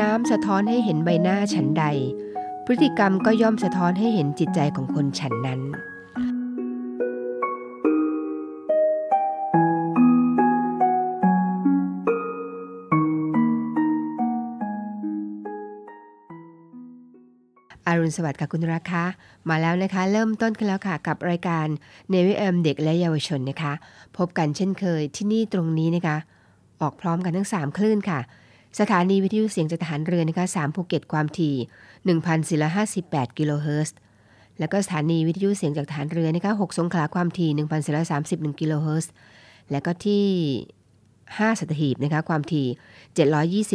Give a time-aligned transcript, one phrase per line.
[0.00, 1.84] น้ำสะท้อนให้เห็นใบหน้าฉันใด
[2.66, 5.60] พฤติกรรมก็ย่อมสะท้อนให้เห็นจิตใจของคนฉันนั้น
[17.86, 19.02] อรุณสวัสดิ์ค่ะคุณราคา
[19.48, 21.66] มาแล้วนะคะ เริ่มต้นกันแล้วค่ะกับรายการ
[22.10, 23.72] เนวิเอมเด็กและเยาวชนนะคะ
[24.16, 26.16] พบกันเช่นเคยที่นี่ตรงนี้นะคะ
[26.80, 28.20] ออกพร้อมกันทั้ง 3 คลื่นค่ะ
[28.80, 31.54] สถานีวิทยุเสียงจากทหารเรือนะคะ3ภูเก็ตความถี่
[32.66, 33.96] 1,458 กิโลเฮิรตซ์
[34.58, 37.50] แล้วก็สถานีวิทยุเสียงจากทหารเรือนะคะ6สงขลาความถี่
[38.06, 39.12] 1,431 กิโลเฮิรตซ์
[39.70, 40.24] แล้วก็ที่
[40.98, 42.66] 5 สัตหีบนะคะความถี่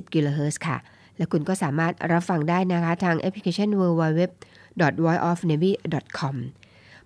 [0.08, 0.78] 720 กิโลเฮิรตซ์ค่ะ
[1.18, 6.36] และคุณก็สามารถรับฟังได้นะคะทางแอปพลิเคชัน www.voiceofnavy.com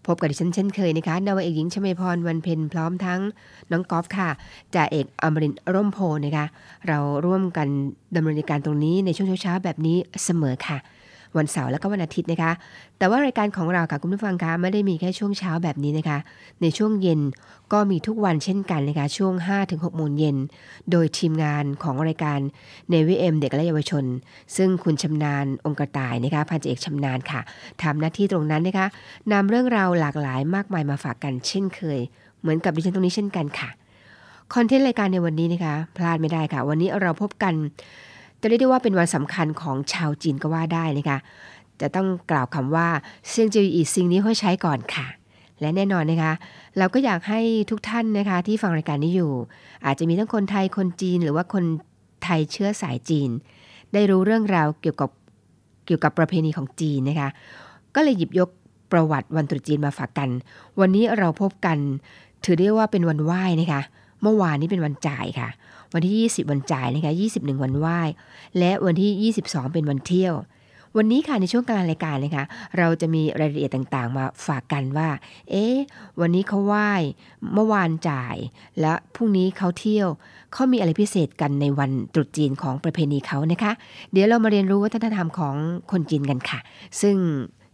[0.05, 3.19] พบกับดิฉันเช่นเคยนะคะนาวาเอกหญิงชมพรวันเพ็ญพร้อมทั้ง
[3.71, 4.29] น้องกอล์ฟค่ะ
[4.75, 6.45] จ่าเอกอมรินร์ร่มโพนะคะ
[6.87, 7.67] เราร่วมกัน
[8.15, 10.77] ดำเนินการตรงนี้ในช่วงเช้าๆแบบนี้เสมอค่ะ
[11.37, 12.51] วันเสาร์และก็วันอาทิตย์นะคะ
[12.97, 16.17] แต่ว่ารายการของเราค่ะคุณผู้ฟังคะไม่ได้มีแค่ช่วงเช้าแบบนี้นะคะ
[16.61, 17.21] ในช่วงเย็น
[17.73, 19.33] ก็มีทุกวันเช่นกันนะคะช่วง
[19.65, 20.37] 5-6โมงเย็น
[20.91, 22.39] โดยทีมงานของรายการ
[22.89, 24.05] เนวิเอ็มเด็กและเยาวชน
[24.55, 27.41] ซึ่งคุณชำนาญองค์กระต่ายนะคะพันเอกชำนาญค่ะ
[27.83, 28.87] ทำหน้าที่ตรงนั้นนะคะ
[29.31, 31.99] นำเรื่องราวหลากหลายมากมายมาฝากกันเช่นเคย
[32.41, 33.69] เหมือนกับดิฉันตรงนี้เช่นกันค่ะ
[34.53, 37.53] คอนเทนต์รายการในวันนี้นะคะ พลาดไม่ได้ค่ะ วันนี้เราพบกัน
[38.41, 41.17] จะเรียกได้ว่าเป็นวันสำคัญของชาวจีนก็ว่าได้นะคะ
[41.81, 42.87] จะต้องกล่าวคำว่า
[43.27, 45.07] เซียงจืออีซิงนี้เขาใช้ก่อนค่ะ
[45.61, 46.33] และแน่นอนนะคะ
[46.77, 49.31] เราก็อยากให้ทุกท่านนะคะที่ฟังรายการนี้อยู่
[49.85, 51.63] อาจจะมีทั้งคนไทยคนจีน หรือว่าคน
[52.23, 53.29] ไทยเชื้อสายจีน
[53.93, 55.09] ได้รู้เรื่องราวเกี่ยวกับ
[55.85, 57.29] เกี่ยวกับประเพณีของจีนนะคะ
[57.95, 58.49] ก็เลยหยิบยก
[58.91, 60.29] ประวัติวันตรุษจีนมาฝากกัน
[60.79, 61.77] วันนี้เราพบกัน
[62.43, 63.81] ถือได้ว่าเป็นวันไหว้นะคะ
[64.21, 65.49] เมื่อวานนี้เป็นวันจ่ายค่ะ
[65.93, 67.99] วันที่ 20 วันจ่ายนะคะ21 วันไหว้
[68.57, 70.35] และวันที่ 22 เป็นวันเที่ยว
[70.97, 72.45] วันนี้ค่ะในช่วงกลางรายการนะคะ
[72.77, 75.09] เราจะมีรายละเอียดต่างๆ มาฝากกันว่า
[75.51, 75.77] เอ๊ะ
[76.21, 76.91] วันนี้เขาไหว้
[77.53, 78.35] เมื่อวานจ่าย
[78.81, 80.07] และพรุ่งนี้เขาเที่ยว
[80.53, 83.71] เขามีอะไรพิเศษกันในวันตรุษจีนของประเพณีเขานะคะ
[84.11, 85.55] เดี๋ยวเรามาเรียนรู้วัฒนธรรมของ
[85.91, 86.59] คนจีนกันค่ะ
[87.01, 87.15] ซึ่ง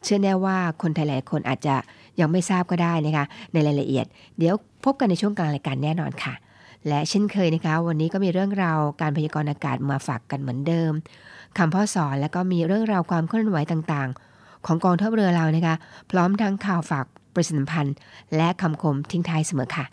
[0.03, 1.75] เชื่อแน่ว่าคนไทยหลายคนอาจจะ
[2.19, 4.05] ยังไม่ทราบก็ได้นะคะในรายละเอียด
[4.37, 4.55] เดี๋ยว
[4.85, 6.33] พบกันในช่วงกลางรายการแน่นอนค่ะ
[6.87, 10.91] และเช่นเคยนะคะ วันนี้ก็มีเรื่องราวการพยากรณ์อากาศมาฝากกันเหมือนเดิม
[11.57, 15.75] คำพ่อสอนและก็มีเรื่องราวความเคลื่อนไหวต่างๆ ของกองทัพเรือเรานะคะ
[16.11, 17.95] พร้อมทั้งข่าวฝากประชาสัมพันธ์
[18.35, 19.85] และคำคมทิ้งท้ายเสมอค่ะ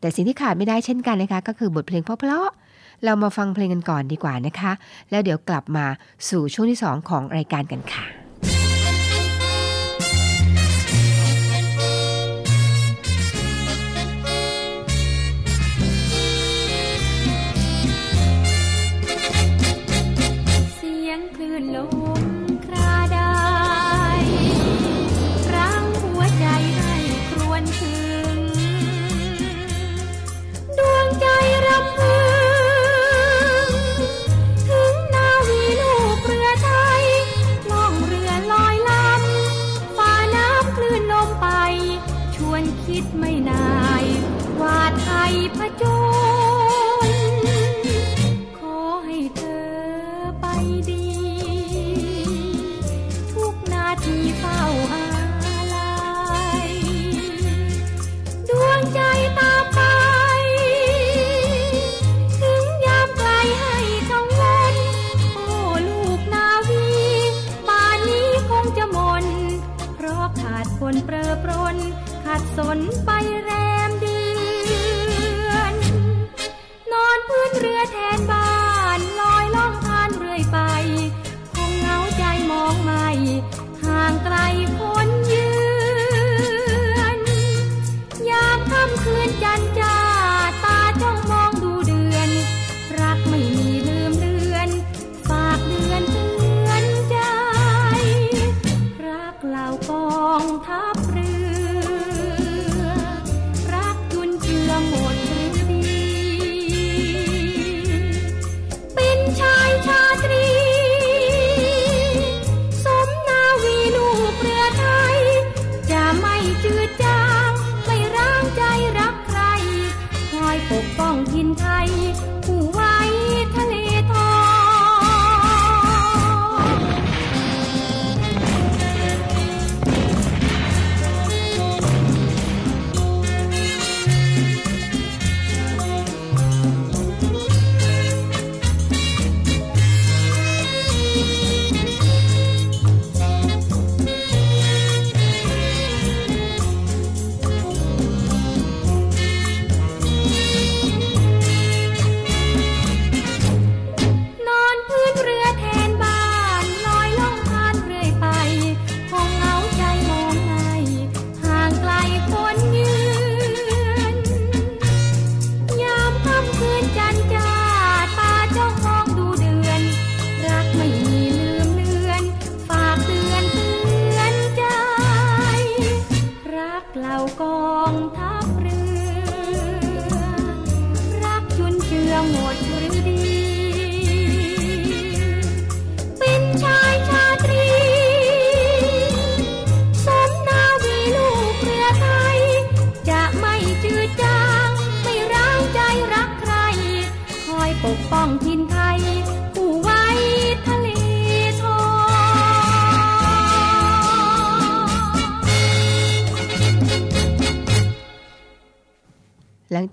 [0.00, 4.72] แต่สิ่งที่ขาดไม่ได้เช่นกันนะคะ ก็คือบทเพลงเพราะๆเรามาฟังเพลงกันก่อนดีกว่านะคะ
[5.10, 5.86] แล้วเดี๋ยวกลับมา
[6.28, 8.29] สู่ช่วงที่ 2 ของรายการกันค่ะ
[45.60, 45.99] ทย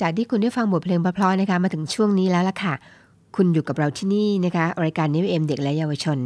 [0.01, 2.73] จากที่คุณได้ฟังบทเพลงเพราะๆนะคะมาถึงช่วงนี้แล้วล่ะค่ะ
[3.35, 6.19] คุณอยู่กับเราที่นี่นะคะรายการนิวเอ็มเด็กและเยาวชน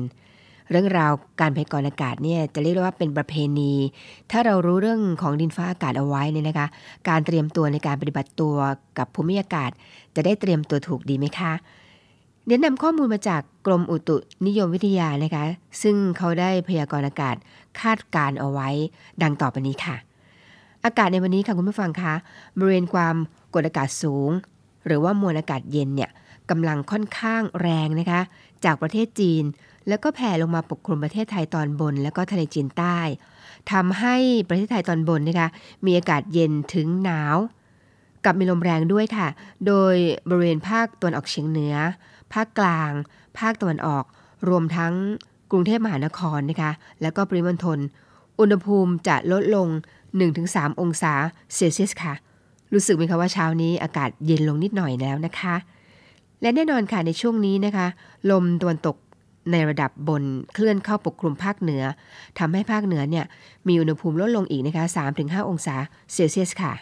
[0.72, 3.74] เรื่องราวการพยากรณ์อากาศเนี่ยจะเรียกว่าเป็นประเพณี
[4.32, 6.68] ถ้าเรารู้เรื่องของดินฟ้าอากาศเอาไว้เนี่ยนะคะ
[7.10, 8.56] การเตรียมตัวในการปฏิบัติตัว
[8.98, 9.72] กับภูมิอากาศ
[10.16, 11.54] จะได้เตรียมตัวถูกดีไหมคะ
[12.46, 15.44] เดี๋ยวนำข้อมูลมาจากกรมอุตุนิยมวิทยานะคะ
[15.82, 17.36] ซึ่งเขาได้พยากรณ์อากาศ
[17.82, 18.70] คาดการเอาไว้
[19.22, 19.96] ดังต่อไปนี้ค่ะ
[20.86, 22.14] อากาศในวันนี้ค่ะคุณผู้ฟังคะ
[22.58, 23.16] บริเวณความ
[23.54, 24.30] กดอากาศสูง
[24.86, 26.10] หรือว่ามวลอากาศเย็นเนี่ย
[26.50, 28.22] กำลังค่อนข้างแรงนะคะ
[28.66, 29.44] จากประเทศจีน
[29.88, 33.00] แล้วก็แผ่ลงมาปกคลุมประเทศไทยตอนบน แล้วก็ทะเลจีนใต้
[33.72, 34.16] ทำให้
[34.50, 35.50] ประเทศไทยตอนบนนะคะ
[35.86, 37.38] มีอากาศเย็นถึงหนาว
[38.26, 39.28] กับมีลมแรงด้วยค่ะ
[39.68, 39.96] โดย
[40.30, 41.76] บริเวณภาคตะวันออกเฉียงเหนือ
[42.34, 42.92] ภาคกลาง
[43.40, 44.04] ภาคตะวันออก
[44.50, 44.94] รวมทั้ง
[45.52, 46.72] กรุงเทพมหานครนะคะ
[47.02, 47.80] แล้วก็ปริมณฑล
[48.40, 49.68] อุณหภูมิจะลดลง
[50.24, 51.14] 1-3 องศา
[51.56, 52.14] เซลเซียสค่ะ
[52.74, 55.56] รู้สึกไหมคะว่าเช้านี้อากาศเย็นลงนิดหน่อยแล้วนะคะ
[56.42, 57.88] และแน่นอนค่ะในช่วงนี้นะคะ
[58.32, 58.96] ลมตะวันตก
[59.52, 60.24] ในระดับบน
[60.54, 61.84] เคลื่อนเข้าปกคลุมภาคเหนือ
[62.40, 63.26] ทำให้ภาคเหนือเนี่ย
[63.68, 64.86] มีอุณหภูมิลดลงอีกนะคะ
[65.18, 65.76] 3-5 องศา
[66.14, 66.74] เซลเซียสค่ะ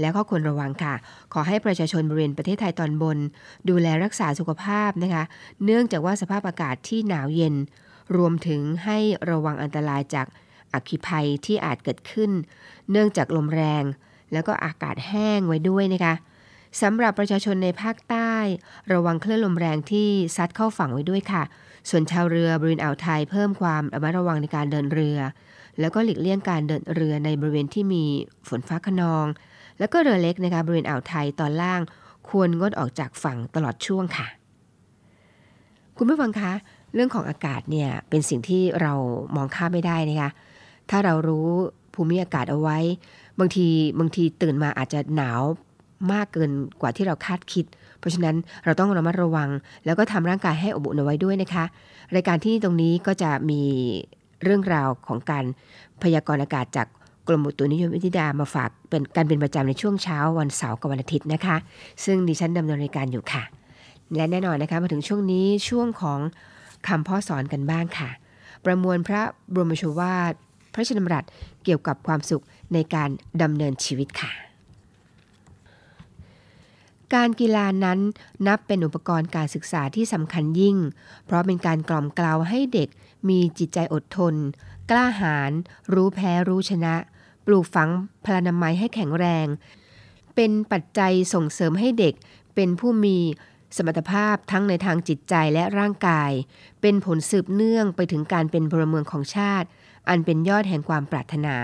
[0.00, 0.94] แล้วก็ควรระวังค่ะ
[1.32, 3.18] ขอให้ประชาชนบริเวณประเทศไทยตอนบน
[3.68, 5.24] ดูแลรักษาสุขภาพนะคะ
[5.64, 7.54] เนื่องจากว่าสภาพอากาศที่หนาวเย็น
[8.16, 8.98] รวมถึงให้
[9.30, 10.26] ระวังอันตรายจาก
[10.72, 12.30] อัคคีภัยที่อาจเกิดขึ้น
[12.90, 13.84] เนื่องจากลมแรง
[14.32, 16.14] แล้วก็อากาศแห้งไว้ด้วยนะคะ
[16.82, 18.34] สำหรับประชาชนในภาคใต้
[18.92, 21.42] ระวังคลื่นลมแรงที่ซัดเข้าฝั่งไว้ด้วยค่ะ
[21.90, 25.18] ส่วนชาวเรือบริเวณอ่าวไทยเพิ่มความระมัดระวังในการเดินเรือ
[25.80, 28.04] แล้วก็หลีกเลี่ยงการเดินเรือในบริเวณที่มี
[28.48, 29.26] ฝนฟ้าขนอง
[29.78, 31.80] แล้วก็เรือเล็กนะคะบริเวณอ่าวไทยตอนล่าง
[32.28, 34.26] ควรงดออกจากฝั่งตลอดช่วงค่ะ
[35.96, 36.52] คุณผู้ฟังคะ
[36.94, 38.92] เรื่องของอากาศเนี่ยเป็นสิ่งที่เรา
[39.36, 40.30] มองข้ามไม่ได้นะคะ
[40.90, 41.48] ถ้าเรารู้
[41.94, 42.78] ภูมิอากาศเอาไว้
[43.38, 43.66] บางที
[43.98, 45.42] บางทีตื่นมาอาจจะหนาว
[46.12, 46.50] มากเกิน
[46.80, 47.64] กว่าที่เราคาดคิด
[47.98, 49.48] เพราะฉะนั้นเราต้องระมัดระวัง
[49.84, 51.64] แล้วก็ทำร่างกายให้อบอุ่นเอาไว้ด้วยนะคะ
[52.14, 53.62] รายการที่ตรงนี้ก็จะมี
[54.44, 55.44] เรื่องราวของการ
[56.02, 56.86] พยากรณ์อากาศจาก
[57.28, 61.56] กรมอุตุนิยมวิทยามาฝากเป็นการเป็นประจำในช่วงเช้าวันเสาร์กับวันอาทิตย์นะคะ
[62.04, 63.42] ซึ่งดิฉันดำเนินรายการอยู่ค่ะ
[64.16, 66.20] และแน่นอนนะคะมาถึงช่วงนี้ช่วงของ
[66.88, 68.10] คำพ่อสอนกันบ้างค่ะ
[68.64, 70.32] ประมวลพระบรมโชวาท
[70.72, 71.24] พระชดำรัส
[71.64, 72.42] เกี่ยวกับความสุข
[72.72, 73.10] ในการ
[73.42, 74.32] ดำเนินชีวิตค่ะ
[77.14, 77.98] การกีฬานั้น
[78.46, 80.76] นับเป็นอุปกรณ์การศึกษาที่สำคัญยิ่ง
[81.24, 82.88] เพราะเป็นการกล่อมกล่าวให้เด็ก
[83.28, 84.34] มีจิตใจอดทน
[84.90, 85.52] กล้าหาญ
[85.94, 86.94] รู้แพ้รู้ชนะ
[87.46, 87.90] ปลูกฝัง
[88.24, 89.46] พลานามัยให้แข็งแรง
[90.34, 92.14] เป็นปัจจัยส่งเสริมให้เด็ก
[92.54, 93.16] เป็นผู้มี
[93.76, 96.30] สมรรถภาพทั้งในทางจิตใจและร่างกาย
[96.80, 99.68] เป็นผลสืบเนื่องไปถึงการเป็นพลเมืองของชาติ
[100.08, 101.56] อันเป็นยอดแห่งความปรารถนา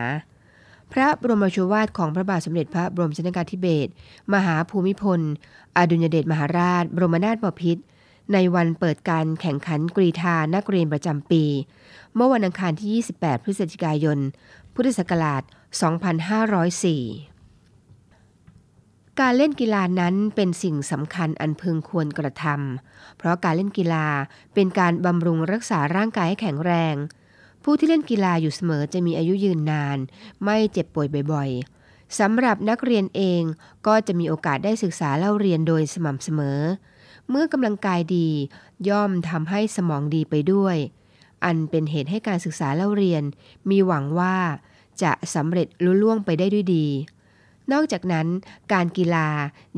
[0.93, 3.91] พระบรมโชวาทของพระบาทสมเด็จพระบรมชนกาธิเบศร
[4.35, 5.21] มหาภูมิพล
[5.77, 7.83] อดุลยเดชมหาราช บรมนาถบพิตร
[8.33, 11.45] ในวันเปิดการแข่งขันกรีธานักเรียนประจำปี
[12.15, 14.19] เมื่อวันอังคารที่ 28 พฤศจิกายน
[14.75, 15.43] พุทธศักราช
[17.11, 24.07] 2504 การเล่นกีฬานั้นเป็นสิ่งสำคัญอันพึงควรกระทำเพราะการเล่นกีฬา
[24.55, 26.95] เป็นการบำรุงรักษาร่างกายให้แข็งแรง
[27.65, 29.99] ผู้ที่เล่นกีฬาอยู่เสมอจะมีอายุยืนนาน
[30.45, 33.43] ไม่เจ็บป่วยบ่อยๆสำหรับนักเรียนเอง
[33.87, 36.61] ก็จะมีโอกาสได้ศึกษาเล่าเรียนโดยสม่ำเสมอ
[37.31, 38.29] เมื่อกำลังกายดี
[38.89, 40.77] ย่อมทำให้สมองดีไปด้วย
[41.45, 43.23] อันเป็นเหตุให้การศึกษาเล่าเรียน
[43.71, 44.37] มีหวังว่า
[45.03, 46.87] จะสำเร็จลุล่วงไปได้ด้วยดี
[47.73, 48.27] นอกจากนั้น
[48.73, 49.29] การกีฬา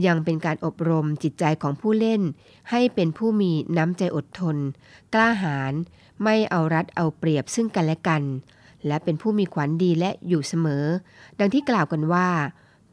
[0.06, 2.22] ยังเป็นการอบรมจิตใจของผู้เล่น
[2.70, 4.56] ให้เป็นผู้มีน้ำใจอดทน
[5.14, 5.72] กล้าหาญ
[6.23, 8.23] ไม่เอารัดเอาเปรียบซึ่งกันและกัน
[8.87, 10.85] และเป็นผู้มีขวัญดีและอยู่เสมอ
[11.38, 12.28] ดังที่กล่าวกันว่า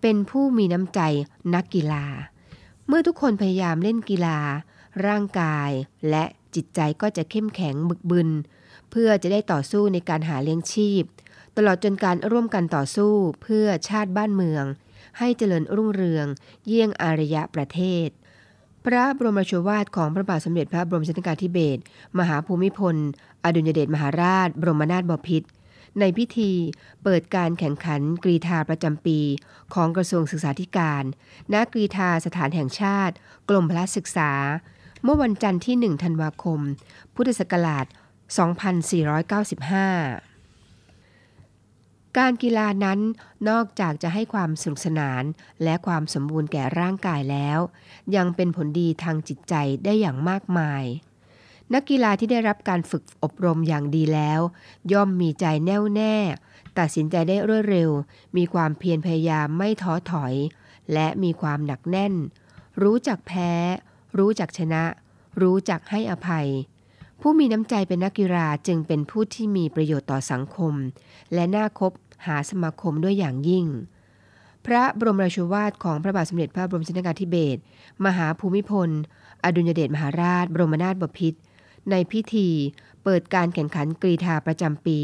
[0.02, 1.00] เป็นผู้มีน้ำใจ
[1.54, 2.06] นักกีฬา
[2.88, 4.40] เมื่อทุกคนพยายามเล่นกีฬา
[5.08, 5.72] ร่างกาย
[6.10, 6.24] และ
[6.56, 8.30] จิตใจก็จะเข้มแข็งบึกบึน
[8.92, 11.04] เพื่อจะได้ต่อสู้ในการหาเลี้ยงชีพ
[11.58, 14.66] ตลอดจนการร่วมกันต่อสู้เพื่อชาติบ้านเมือง
[15.18, 16.28] ให้เจริญรุ่งเรือง
[16.68, 18.08] เยี่ยงอารยะประเทศ
[18.86, 21.82] พระบรมโชวาทของพระบาทสมเด็จพระบรมชนกาธิเบศร
[22.20, 22.96] มหาภูมิพล
[23.44, 25.48] อดุลยเดชมหาราช บรมนาถบพิตร
[26.00, 26.52] ในพิธี
[27.04, 29.20] เปิดการแข่งขันกรีธาประจำปี
[29.74, 31.04] ของกระทรวงศึกษาธิการ
[31.54, 33.14] ณกรีธาสถานแห่งชาติ
[33.50, 34.32] กรมพละศึกษา
[35.04, 36.60] เมื่อวันจันทร์ที่ 1 ธันวาคม
[37.16, 40.33] พุทธศักราช 2495
[42.20, 43.00] การกีฬานั้น
[43.50, 45.24] นอกจากจะให้ความสนุกสนาน
[45.64, 47.60] และความสมบูรณ์แก่ร่างกายแล้ว
[48.16, 49.54] ยังเป็นผลดีทางจิตใจ
[49.84, 50.84] ได้อย่างมากมาย
[51.74, 54.40] นักกีฬาที่ได้รับการฝึกอบรมอย่างดีแล้ว
[54.92, 56.16] ย่อมมีใจแน่วแน่
[56.78, 57.90] ตัดสินใจได้รวดเร็ว
[58.38, 60.34] มีความเพียรพยายามไม่ท้อถอย
[60.94, 62.14] และมีความหนักแน่น
[62.84, 63.52] รู้จักแพ้
[64.18, 64.84] รู้จักชนะ
[65.42, 66.48] รู้จักให้อภัย
[67.22, 70.74] ผู้มีน้ำใจเป็นนักกีฬาจึงเป็นผู้ที่มีประโยชน์ต่อสังคม
[71.34, 71.92] และน่าคบ
[72.26, 73.66] หาสมาคมด้วยอย่างยิ่ง
[74.66, 77.62] พระบรมราชวาทของพระบาทสมเด็จพระบรมชนกาธิเบศร
[78.06, 78.90] มหาภูมิพล
[79.44, 81.40] อดุลยเดชมหาราช บรมนาถบพิตร
[81.90, 82.50] ในพิธี
[83.04, 85.00] เปิดการแข่งขันกรีธาประจำปี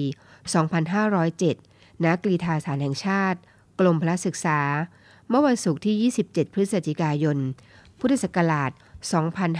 [0.80, 3.40] 2507 ณ กรีธาสถานแห่งชาติ
[3.80, 4.60] กรมพระศึกษา
[5.30, 5.96] เมื่อวันศุกร์ที่
[6.32, 7.38] 27 พฤศจิกายน
[8.00, 8.72] พุทธศักราช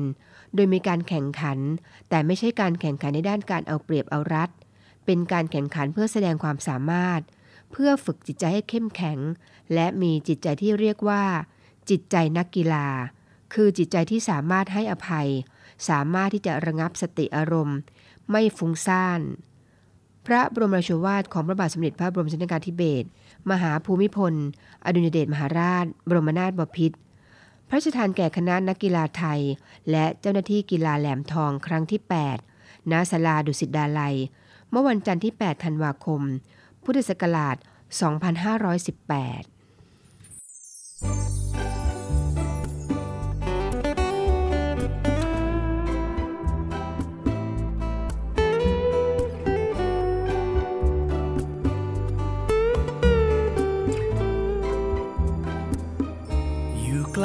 [0.53, 1.59] โดยมีการแข่งขัน
[2.09, 4.49] แต่ไม่ใช่การแข่งขันในด้านการเอาเปรียบเอารัด
[5.05, 7.21] เป็นการแข่งขันเพื่อแสดงความสามารถ
[7.71, 9.19] เพื่อฝึกจิตใจให้เข้มแข็ง
[9.73, 11.23] และมีจิตใจที่เรียกว่า
[11.89, 12.87] จิตใจนักกีฬา
[13.53, 15.29] คือจิตใจที่สามารถให้อภัย
[15.89, 17.77] สามารถที่จะระงับสติอารมณ์
[18.31, 19.21] ไม่ฟุ้งซ่าน
[20.25, 23.07] พระบรมราชวาทของพระบาทสมเด็จพระบรมชนกาธิเบศร
[23.51, 24.33] มหาภูมิพล
[24.85, 26.97] อดุลยเดชมหาราช บรมนาถบพิตร
[27.67, 29.41] พระราชทานแก่คณะนักกีฬาไทย
[29.91, 32.01] และเจ้าหน้าที่กีฬาแหลมทองครั้งที่
[32.47, 34.15] 8 ณ ศาลาดุสิตดาลัย
[34.69, 36.21] เมื่อวันจันทร์ที่ 8 ธันวาคม
[36.83, 37.55] พุทธศักราช
[41.37, 41.40] 2518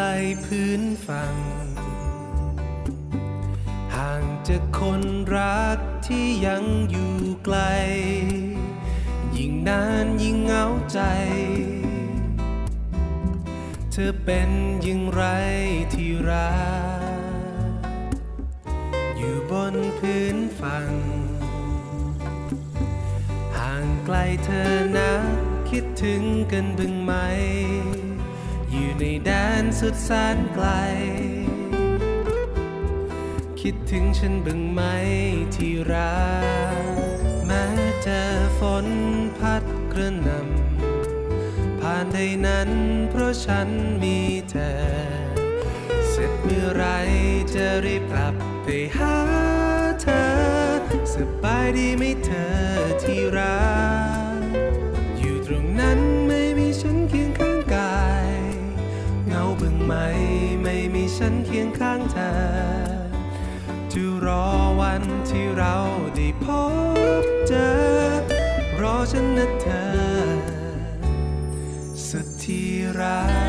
[0.00, 0.02] ล
[0.44, 1.34] พื้นฝั่ง
[3.96, 5.02] ห่างจากคน
[5.36, 7.58] รักที่ยังอยู่ไกล
[9.36, 11.00] ยิ่งนานยิ่งเหงาใจ
[13.92, 14.50] เธอเป็น
[14.86, 15.24] ย่างไร
[15.94, 16.54] ที่รั
[17.00, 17.72] ก
[19.16, 20.92] อยู่บนพื้นฝั่ง
[23.58, 25.12] ห่างไกลเธอนะ
[25.70, 26.22] คิดถึง
[26.52, 27.12] กันบ้างไหม
[28.70, 29.30] อยู่ในแด
[29.62, 30.66] นสุดแสนไกล
[33.60, 34.80] คิดถึงฉันบ้างไหม
[35.54, 36.20] ที่รั
[36.84, 36.86] ก
[37.46, 37.64] แม้
[38.02, 38.22] เจอ
[38.58, 38.86] ฝน
[39.38, 42.70] พัดกระหนำผ่านใดนั้น
[43.10, 43.68] เพราะฉัน
[44.02, 44.18] มี
[44.50, 44.74] เธอ
[46.08, 46.84] เสร็จเมื่อไร
[47.54, 49.16] จะรีบกลับไปหา
[50.02, 50.26] เธอ
[51.14, 52.52] สบายดีไหมเธอ
[53.02, 53.58] ที่รั
[54.24, 54.25] ก
[59.86, 59.94] ไหม
[60.62, 62.32] ไม่มีฉันเคียงข้างเธอ
[63.92, 64.46] จะรอ
[64.80, 65.74] วันที่เรา
[66.14, 66.46] ได้พ
[67.22, 67.70] บเจอ
[68.80, 69.86] รอฉันนะเธอ
[72.08, 73.45] สุดที่รัก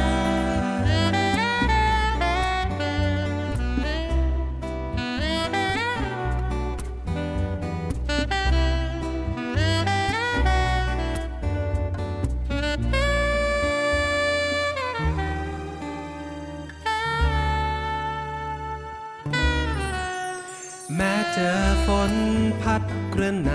[23.18, 23.52] กระน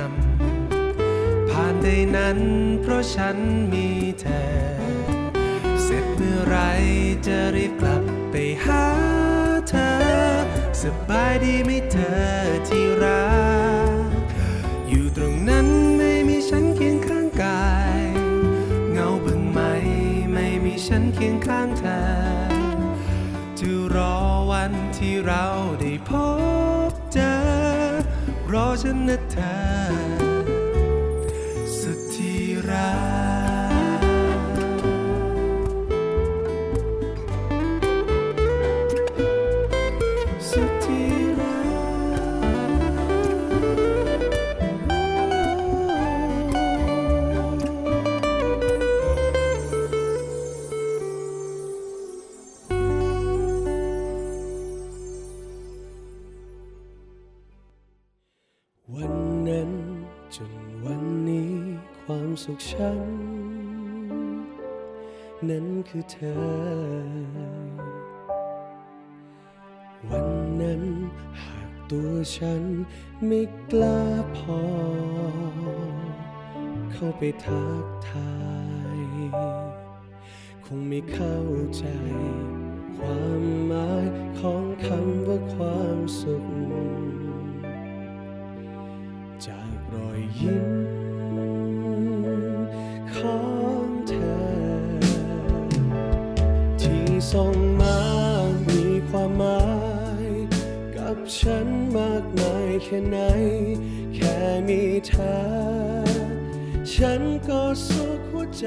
[0.72, 2.38] ำผ่านใดนั้น
[2.82, 3.36] เพราะฉัน
[3.72, 3.88] มี
[4.20, 4.44] เธอ
[5.82, 6.56] เสร็จเมื่อไร
[7.26, 8.84] จะรีบกลับไปหา
[9.68, 9.92] เธอ
[10.82, 12.22] สบายดีไหมเธอ
[12.68, 13.30] ที่รั
[13.88, 14.06] ก
[14.88, 15.66] อยู่ตรงนั้น
[15.98, 17.66] ไม่มีฉันเคียงข้างกา
[18.00, 18.02] ย
[18.92, 19.60] เงาบึงไหม
[20.32, 22.00] ไม่มีฉันเคียงข้างเธอ
[23.58, 24.16] จะรอ
[24.50, 25.44] วันที่เรา
[25.80, 26.10] ได้พ
[26.90, 27.32] บเจอ
[28.52, 29.21] รอฉันนะ
[65.94, 66.40] คือเธอ
[70.08, 70.28] วัน
[70.60, 70.82] นั้น
[71.42, 72.62] หากตัวฉัน
[73.26, 74.00] ไม่กล้า
[74.36, 74.62] พอ
[76.92, 78.34] เข้าไปทักทา
[78.96, 79.00] ย
[80.64, 81.38] คงไม่เข้า
[81.76, 81.84] ใจ
[102.94, 103.18] ค่ไหน
[104.14, 104.36] แค่
[104.68, 105.34] มีเธอ
[106.92, 108.66] ฉันก็สุขหัวใจ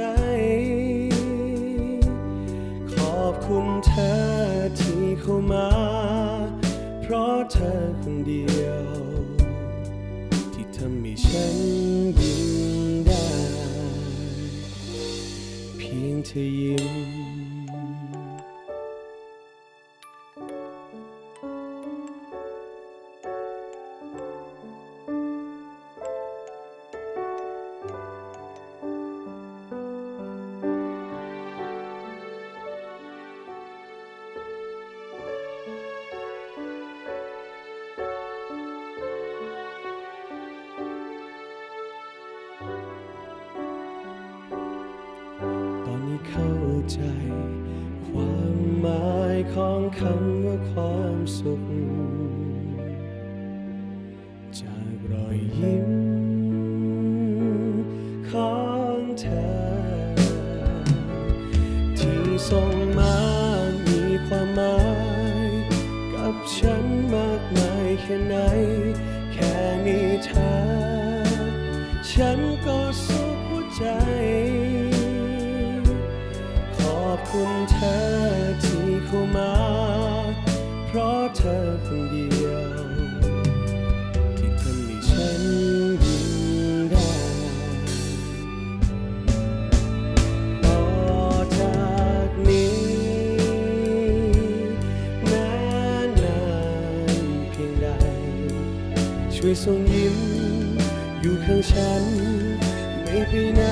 [2.92, 4.14] ขอบคุณเธอ
[4.80, 5.70] ที่เข้ามา
[7.02, 8.86] เพราะเธอคนเดียว
[10.54, 11.58] ที่ทำให้ฉัน
[12.20, 12.52] ยิ้ม
[13.08, 13.28] ได้
[15.78, 17.05] เพียงเธอยิ้ม
[80.98, 82.64] ราะเธอคนเดียว
[84.38, 85.42] ที่ทำให้ฉัน
[86.04, 86.32] ยิ้ม
[86.92, 87.12] ได้
[90.66, 90.82] ต่อ
[91.60, 91.86] จา
[92.28, 92.80] กนี้
[95.32, 95.50] นา
[96.06, 96.42] นนา
[97.20, 97.88] นเพียงใด
[99.36, 100.18] ช่วยส่งยิ้ม
[101.22, 102.04] อยู่ข้างฉัน
[103.04, 103.64] ไม่ไปไหน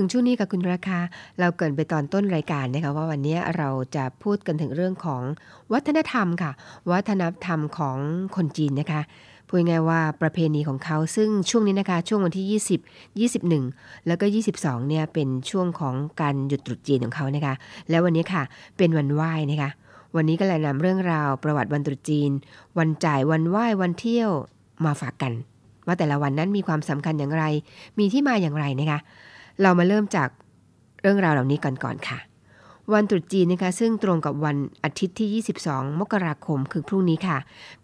[0.00, 0.98] ถึงช่วงนี้กับคุณราคา
[1.40, 5.22] เราเกินไปตอนต้นรายการนะคะว่าวันนี้เราจะพูดกันถึงเรื่องของ
[5.72, 6.52] วัฒนธรรมค่ะ
[6.92, 7.98] วัฒนธรรมของ
[8.36, 9.00] คนจีนนะคะ
[9.48, 12.60] พูดง่ายว่าประเพณีของเขาซึ่งช่วงนี้นะคะ ช่วงวันที่
[13.26, 14.24] 20 21 แล้วก็
[14.56, 17.54] 22 เนี่ยเป็นช่วงของการหยุดตรุษจีนของเขานะคะ
[17.90, 18.42] แล้ววันนี้ค่ะ
[18.76, 19.70] เป็นวันไหว้นะคะ
[20.16, 22.30] วันนี้ก็เลยนำเรื่องราวประวัติวันตรุษจีน
[22.78, 24.30] วันจ่ายวันไหว้วันเที่ยว
[24.84, 25.32] มาฝากกัน
[25.86, 27.44] ว่าแต่ละวันนั้นมีความสำคัญอย่างไร
[27.98, 29.00] มีที่มาอย่างไรนะคะ
[29.62, 30.28] เรามาเริ่มจาก
[31.02, 32.18] เรื่องราวเหล่านี้ก่อนก่อนค่ะ
[32.92, 37.38] วันตรุษจีนนะคะซึ่งตรงกับวันอาทิตย์ที่ 22 มกราคมคือพรุ่งนี้ค่ะ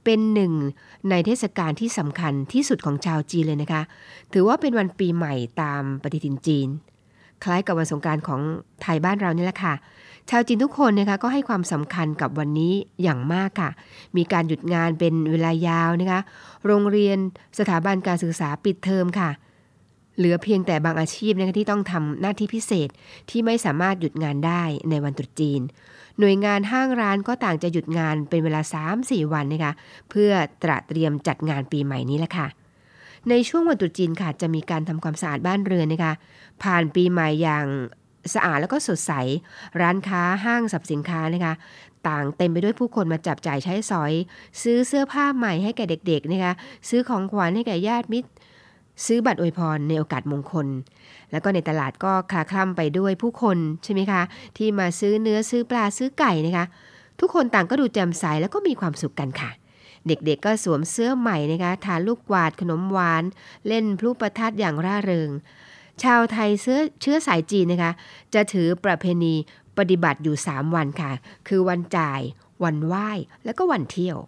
[0.05, 0.53] เป็นหนึ่ง
[1.11, 3.83] ในเทศกาลที่สำคัญที่สุดของชาวจีนเลยนะคะ
[4.33, 6.69] ถือว่าเป็นวันปีใหม่ตามปฏิทินจีน
[7.45, 8.41] คล้ายกับวันสงการของ
[8.83, 9.75] ไทยบ้านเรานี่แหละค่ะ
[10.31, 13.71] ชาวจีนทุกคนนะคะก็ให้ความสำคัญกับวันนี้อย่างมากค่ะ
[14.17, 16.21] มีการหยุดงานเป็นเวลายาวนะคะ
[16.67, 17.19] โรงเรียน
[17.59, 19.31] สถาบันการศึกษาปิดเทอมค่ะ
[20.17, 22.89] เหลือเพียงแต่บางอาชีพนะคะที่ต้องทำหน้าที่พิเศษ
[23.31, 25.61] ที่ไม่สามารถหยุดงานได้ในวันตรุษจีน
[26.19, 28.61] หน่วยงานห้างร้านก็ต่างจะหยุดงานเป็นเวลา
[28.97, 29.73] 3-4 วันนะคะ
[30.11, 30.31] เพื่อ
[30.63, 32.47] ตระเตรียมจัดงานปีใหม่นี้แหละค่ะ
[33.31, 36.13] ในช่วงวันตรุษจีนค่ะจะมีการทำความสะอาดบ้านเรือนนะคะ
[36.63, 37.67] ผ่านปีใหม่อย่าง
[38.35, 39.13] สะอาดแล้วก็สดใส
[39.81, 41.55] ร้านค้าห้างสรรพสินค้านะคะ
[42.09, 44.13] ต่างเต็มไปด้วยผู้คนมาจับจ่ายใช้สอย
[44.63, 46.53] ซื้อเสื้อผ้าใหม่ให้แก่เด็กๆนะคะ
[46.89, 48.29] ซื้อของขวัญให้แก่ญาติมิตร
[49.05, 50.67] ซื้อบัตรอวยพรในโอกาสมงคล
[51.31, 54.23] แล้วก็ในตลาดก็คลาคล่ำไปด้วยผู้คนใช่ไหมคะ
[54.57, 56.67] ที่มาซื้อเนื้อซื้อปลาซื้อไก่นะคะ
[57.21, 59.51] ทุกคนต่างก็ดูแจ่มใสแล้วก็มีความสุขกันค่ะ
[60.07, 63.25] เด็กๆก็สวมเสื้อใหม่นะคะทานลูกกวาดขนมหวาน
[63.69, 65.31] เล่นพลุประทัดอย่างร่าเริง
[66.03, 67.93] ชาวไทยเชื้อเชื้อสายจีนนะคะ
[68.35, 69.35] จะถือประเพณี
[69.79, 71.11] ปฏิบัติอยู่ 3 วันค่ะ
[71.49, 72.21] คือวันจ่าย
[72.65, 73.11] วันไหว้
[73.45, 74.19] แล้วก็วันเที่ยว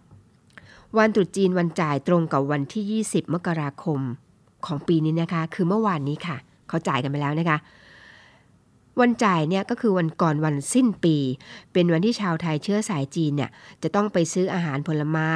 [0.97, 4.01] วันตรุษจีนวันจ่ายตรงกับวันที่ 20 มกราคม
[4.65, 7.57] ของปีนี้นะคะ คือเมื่อวานนี้ค่ะ เขาจ่ายกันไปแล้วนะคะ
[8.99, 11.15] วันจ่ายเนี่ยก็คือวันก่อนวันสิ้นปี
[11.73, 13.49] เป็นวันที่ชาวไทยเชื้อสายจีนเนี่ย
[13.83, 15.31] จะต้องไปซื้ออาหารผลไม้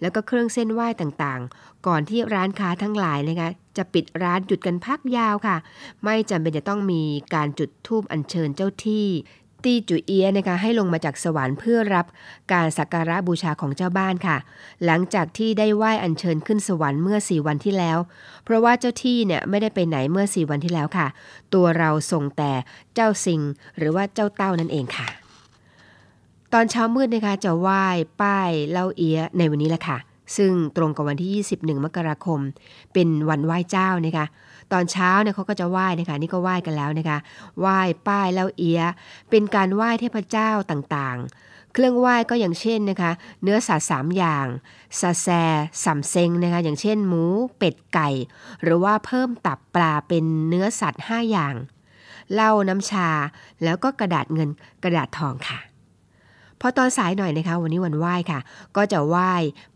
[0.00, 5.56] แล้วก็เครื่องเส้นไหว้ต่างๆ ก่อนที่ร้านค้าทั้งหลายนะคะจะปิดร้านหยุดกันพักยาวค่ะ
[6.04, 7.02] ไม่จำเป็นจะต้องมี
[7.34, 9.06] การจุดธูปอัญเชิญเจ้าที่
[9.64, 12.06] ตีจุเอียนะคะให้ลงมาจากสวรรค์เพื่อรับ
[12.52, 14.36] การสักการะบูชาของเจ้าบ้านค่ะ
[14.84, 17.98] หลังจากที่ได้ไหว้อัญเชิญขึ้นสวรรค์เมื่อสี่วันที่แล้ว
[18.44, 21.06] เพราะว่าเจ้าที่เนี่ยไม่ได้ไปไหนเมื่อสี่วันที่แล้วค่ะ
[21.54, 22.52] ตัวเราส่งแต่
[22.94, 23.40] เจ้าสิง
[23.78, 25.06] หรือว่าเจ้าเต้านั่นเองค่ะ
[26.52, 27.82] ตอนเช้ามืดนะคะจะไหว้
[28.20, 29.98] ป้ายเล่าเอียในวันนี้แหละค่ะ
[30.36, 32.40] ซึ่งตรงกับวันที่ 21 มกราคม
[32.92, 34.26] เป็นวันไหว้เจ้านะคะ
[34.74, 37.18] ตอนเช้าเนี่ยเขาก็จะไหว้นะคะนี่ก็ไหว้กันแล้วนะคะ
[37.60, 38.82] ไหว้ป้ายเล่าเอีย
[39.30, 43.10] เป็นการไหว้เทพเจ้าต่างๆ เครื่องไหว้ก็อย่างเช่นนะคะ
[43.42, 44.46] เนื้อสัตว์สามอย่าง
[45.00, 45.28] ซาแซ
[45.84, 47.24] สัมเซงนะคะอย่างเช่น หมู
[47.58, 48.08] เป็ดไก่
[48.62, 51.54] หรือว่าเพิ่มตับปลาเป็นเนื้อสัตว์ 5 อย่าง
[52.32, 53.08] เหล้าน้ำชา
[53.64, 54.48] แล้วก็กระดาษเงิน
[54.82, 55.58] กระดาษทองค่ะ
[56.60, 58.40] พอตอนสายหน่อยนะคะ วันนี้วันไหว้ค่ะ
[58.76, 59.32] ก็จะไหว้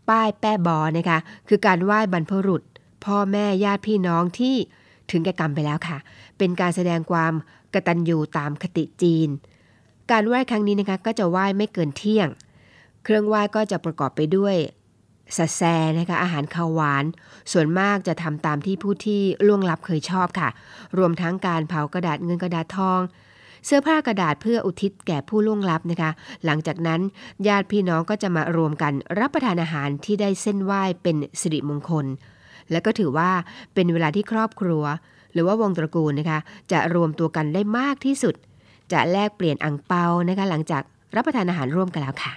[0.09, 2.61] ป้ายแป้บอนะคะ คือการไหว้บรรพบุรุษ
[3.05, 4.55] พ่อแม่ญาติพี่น้องที่
[5.11, 5.97] ถึงแก่กรรมไปแล้วค่ะ
[6.37, 7.33] เป็นการแสดงความ
[7.73, 9.29] กตัญญูตามคติจีน
[10.11, 12.27] การไหว้ครั้งนี้นะคะก็จะไหว้ไม่เกินเที่ยง
[13.03, 14.55] เครื่องไหว้ก็จะประกอบไปด้วย
[15.37, 15.61] สะแซ
[15.99, 17.05] นะคะอาหารข้าวหวาน
[17.51, 20.49] ส่วนมากจะทำตามที่ผู้ที่ล่วงลับเคยชอบค่ะ
[20.97, 23.01] รวมทั้งการเผากระดาษเงินกระดาษทอง
[23.65, 26.11] เสื้อผ้ากระดาษเพื่ออุทิศแก่ผู้ล่วงลับนะคะ
[26.45, 27.01] หลังจากนั้น
[27.47, 32.05] ญาติพี่น้องก็จะมารวมกันรับประทานอาหารที่ได้เส้นไหว้เป็นสิริมงคล
[32.71, 33.29] และก็ถือว่า
[33.73, 34.83] เป็นเวลาที่ครอบครัว
[35.33, 36.39] หรือว่าวงตระกูลนะคะ
[36.71, 38.35] จะรวมตัวกันได้มากที่สุด
[38.91, 40.83] จะแลกเปลี่ยนอังเปานะคะหลังจาก
[41.15, 42.33] รับประทานอาหารร่วมกันแล้วค่ะ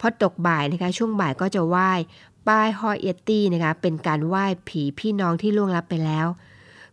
[0.00, 1.90] พอตกบ่ายนะคะช่วงบ่ายก็จะไหว้
[2.48, 6.26] ป้ายฮอเอตตี้นะคะเป็นการไหว้ผีพี่น้องที่ล่วงลับไปแล้ว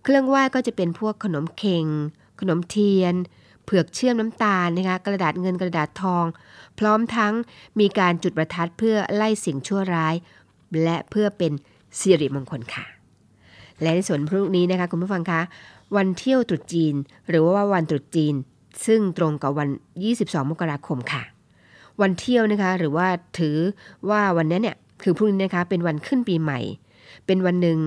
[0.03, 1.85] เครื่องไหว้ก็จะเป็นพวกขนมเค็ง
[2.39, 3.15] ขนมเทียน
[3.65, 6.25] เผือกเชื่อมน้ำตาลนะคะกระดาษเงินกระดาษทอง
[6.79, 7.33] พร้อมทั้ง
[7.79, 10.15] มีการจุดประทัดเพื่อไล่สิ่งชั่วร้าย
[10.83, 11.51] และเพื่อเป็น
[11.99, 12.85] สิริมงคลค่ะ
[13.81, 15.41] และในส่วนพรุ่งนี้นะคะคุณผู้ฟังคะ
[15.97, 16.95] วันเที่ยวตรุษจีน
[17.29, 18.33] หรือว่าวันตรุษจีน
[18.85, 19.69] ซึ่งตรงกับวัน
[20.09, 21.23] 22 มกราคมค่ะ
[22.01, 23.07] วันเที่ยวนะคะหรือว่า
[23.39, 23.57] ถือ
[24.09, 26.59] ว่าวันนี้เนี่ยคือพรุ่งนี้นะคะเป็นวันขึ้นปีใหม่
[27.25, 27.79] เป็นวันหนึ่ง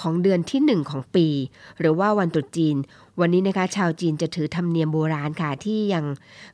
[0.00, 1.26] ของเดือนที่หนึ่งของปี
[1.80, 2.76] หรือว่าวันตรุษจีน
[3.20, 6.04] วันนี้นะคะชาวจีนจะถือธรรมเนียมโบราณค่ะที่ยัง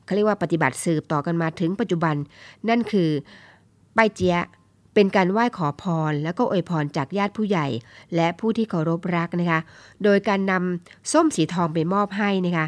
[0.05, 2.15] เขาเรียกว่าปฏิบัติสืบต่อกันมาถึงปัจจุบัน
[2.69, 3.09] นั่นคือ
[3.97, 4.45] ป้ายเจียะ
[4.93, 7.67] เป็นการไหว้ขอพร แล้วก็อวยพรจากญาติผู้ใหญ่
[8.15, 9.59] และผู้ที่เคารพรักนะคะ
[10.03, 12.67] โดยการนำส้มสีทองไปมอบให้นะคะ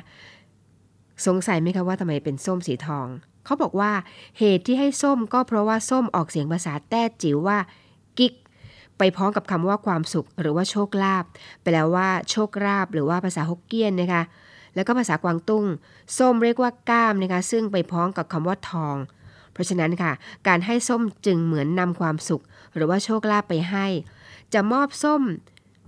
[1.25, 3.07] สงสัยไหมคะว่าทำไมเป็นส้มสีทอง
[3.45, 3.91] เขาบอกว่า
[4.39, 7.57] เหตุที่ให้ส้มก็เพราะว่าส้มออกเสียงภาษาแต้จิ๋วว่า
[8.19, 8.33] กิก
[8.97, 11.25] ไปพร้อมกับคำว่าความสุข หรือว่าโชคลาภ
[11.63, 14.23] แปลว่าโชคลาภหรือว่าภาษาฮกเกี้ยนนะคะ
[14.75, 15.65] แล้วก็ภาษากวางตุ้ง
[16.17, 18.95] ส้มเรียกว่าก้ามนะคะซึ่งไปพร้อมกับคำว่าทอง
[19.55, 20.11] เพราะฉะนั้นค่ะ
[20.47, 22.43] การให้ส้มจึงเหมือนนำความสุข
[22.75, 23.85] หรือว่าโชคลาภไปให้
[24.53, 25.21] จะมอบส้ม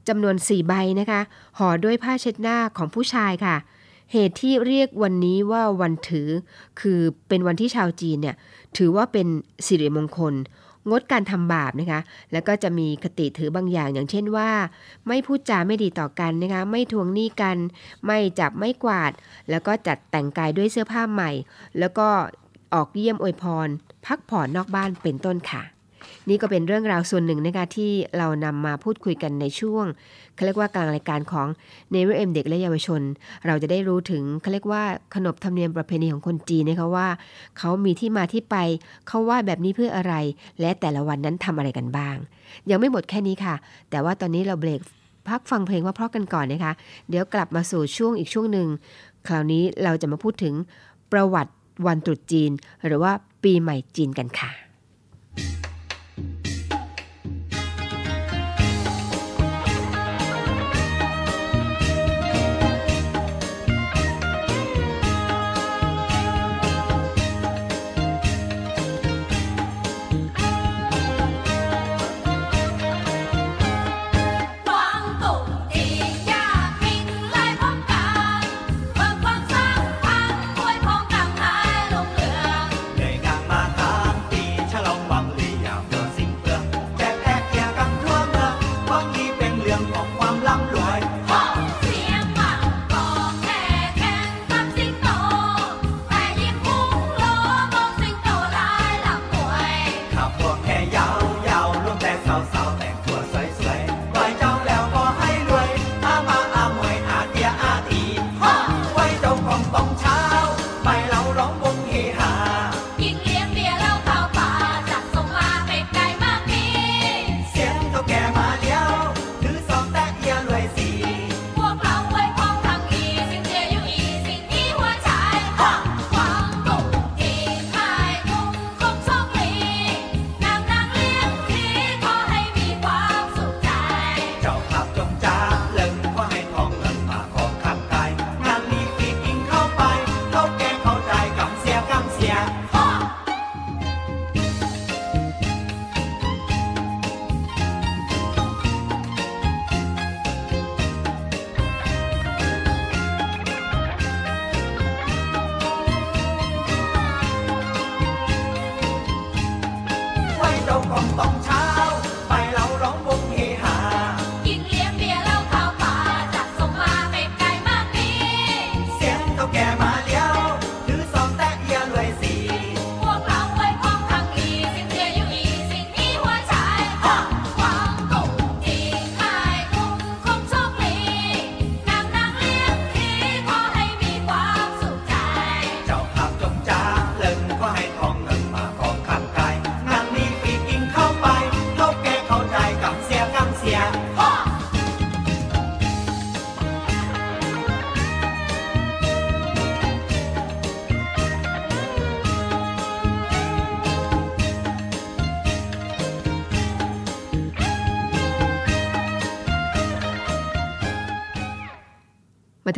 [0.08, 1.22] จำนวน4ใบนะคะ
[1.58, 3.56] ห่อด้วยผ้าเช็ดหน้าของผู้ชายค่ะ
[4.12, 6.30] เหตุที่เรียกวันนี้ว่าวันถือ
[6.82, 8.36] คือเป็นวันที่ชาวจีนเนี่ย
[8.78, 9.28] ถือว่าเป็น
[9.66, 10.34] สิริมงคล
[10.90, 12.02] งดการทำบาปนะคะ
[12.32, 14.50] แล้วก็จะมีคติถือบางอย่าง อย่างเช่นว่า
[15.08, 17.58] ไม่พูดจาไม่ดีต่อกันนะคะ ไม่ทวงหนี้กัน
[18.06, 19.12] ไม่จับไม้กวาด
[19.50, 21.32] แล้วก็จัดแต่งกายด้วยเสื้อผ้าใหม่
[21.80, 22.08] แล้วก็
[22.74, 23.68] ออกเยี่ยมอวยพร
[24.06, 25.64] พักผ่อนนอกบ้านเป็นต้นค่ะ
[26.30, 29.86] นี่ก็เป็นเรื่องราวส่วนหนึ่งนะคะที่เรานำมาพูดคุยกันในช่วง
[30.36, 31.48] เขาเรียกว่ากลางรายการของ
[31.92, 33.02] Navy AM เด็กและเยาวชน
[33.46, 34.84] เราจะได้รู้ถึงเขาเรียกว่า
[35.16, 37.08] ขนบธรรมเนียมประเพณีของคนจีนนะคะว่า
[37.58, 38.56] เขามีที่มาที่ไป
[39.08, 40.14] เขาว่าแบบนี้เพื่ออะไร
[40.62, 42.18] และแต่ละวันนั้นทำอะไรกันบ้าง
[42.70, 43.56] ยังไม่หมดแค่นี้ค่ะ
[43.90, 44.82] แต่ว่าตอนนี้เราเบรก
[45.28, 46.74] พักฟังเพลงว่าเพราะกันก่อนนะคะ
[47.10, 48.68] เดี๋ยวกลับมาสู่ช่วงอีกช่วงหนึ่ง
[49.28, 50.54] คราวนี้เราจะมาพูดถึง
[51.12, 51.52] ประวัติ
[51.86, 52.52] วันตรุษจีน
[52.86, 53.12] หรือว่า
[53.44, 54.67] ปีใหม่จีนกันค่ะ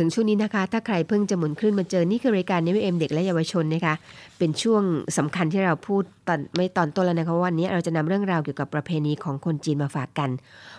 [0.02, 3.94] ถึงช่วงนี้นะคะ ถ้าใครเพิ่งจะหมุนคลื่นมาเจอ นี่คือรายการนิวเอ็มเด็กและเยาวชนนะคะ
[4.38, 4.84] เป็นช่วง
[5.18, 10.30] สำคัญที่เราพูดตอนไม่ตอนต้นแล้วนะคะวันนี้เราจะนำเรื่องราวเกี่ยวกับประเพณีของคนจีนมาฝากกัน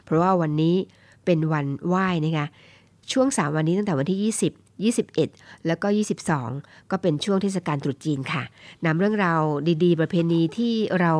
[0.05, 0.75] เพราะว่าวันนี้
[1.25, 2.47] เป็นวันไหว้นะคะ
[3.13, 4.53] ช่วง 3 วันนี้ตั้งแต่วันที่ 20
[5.09, 5.89] 21 แล้วก็
[6.39, 8.43] 22 ก็เป็นช่วงเทศกาลตรุษจีนค่ะ
[8.85, 9.41] นำเรื่องราว
[9.85, 11.13] ดีๆ ประเพณีที่เรา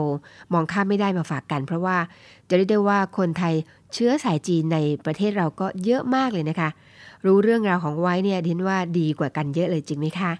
[0.53, 1.97] มองข้ามไม่ได้มาฝากกัน เพราะว่า
[2.49, 3.55] จะเรียกได้ว่าคนไทย
[3.95, 6.69] เชื้อสายจีนในประเทศเราก็เยอะมากเลยนะคะ
[7.27, 10.33] รู้เรื่องราวของไว้เนี่ยดินว่าดีกว่ากันเยอะเลยจริงไหมคะ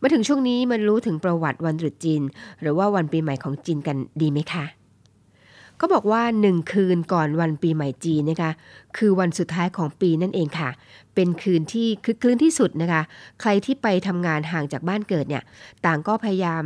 [0.00, 2.22] มาถึงช่วงนี้มันรู้ถึงประวัติวันตรุษจีน
[2.60, 4.64] หรือว่าวันปีใหม่ของจีนกันดีไหมคะ
[5.80, 8.50] ก็บอกว่าหนึ่งคืนก่อนวันปีใหม่จีนนะคะ
[8.96, 10.70] คือวันสุดท้ายของปีนั่นเองค่ะ
[11.14, 13.02] เป็นคืนที่คึกคืนที่สุดนะคะ
[13.40, 15.42] ใครที่ไปทำงานห่างจากบ้านเกิดเนี่ย
[15.86, 16.62] ต่างก็พยายาม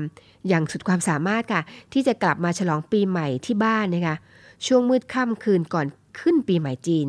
[0.49, 4.17] อย่างสุดความสามารถค่ะ ที่จะกลับมาฉลองปีใหม่ที่บ้านนะคะ
[4.67, 5.87] ช่วงมืดค่ำคืนก่อน
[6.19, 7.07] ขึ้นปีใหม่จีน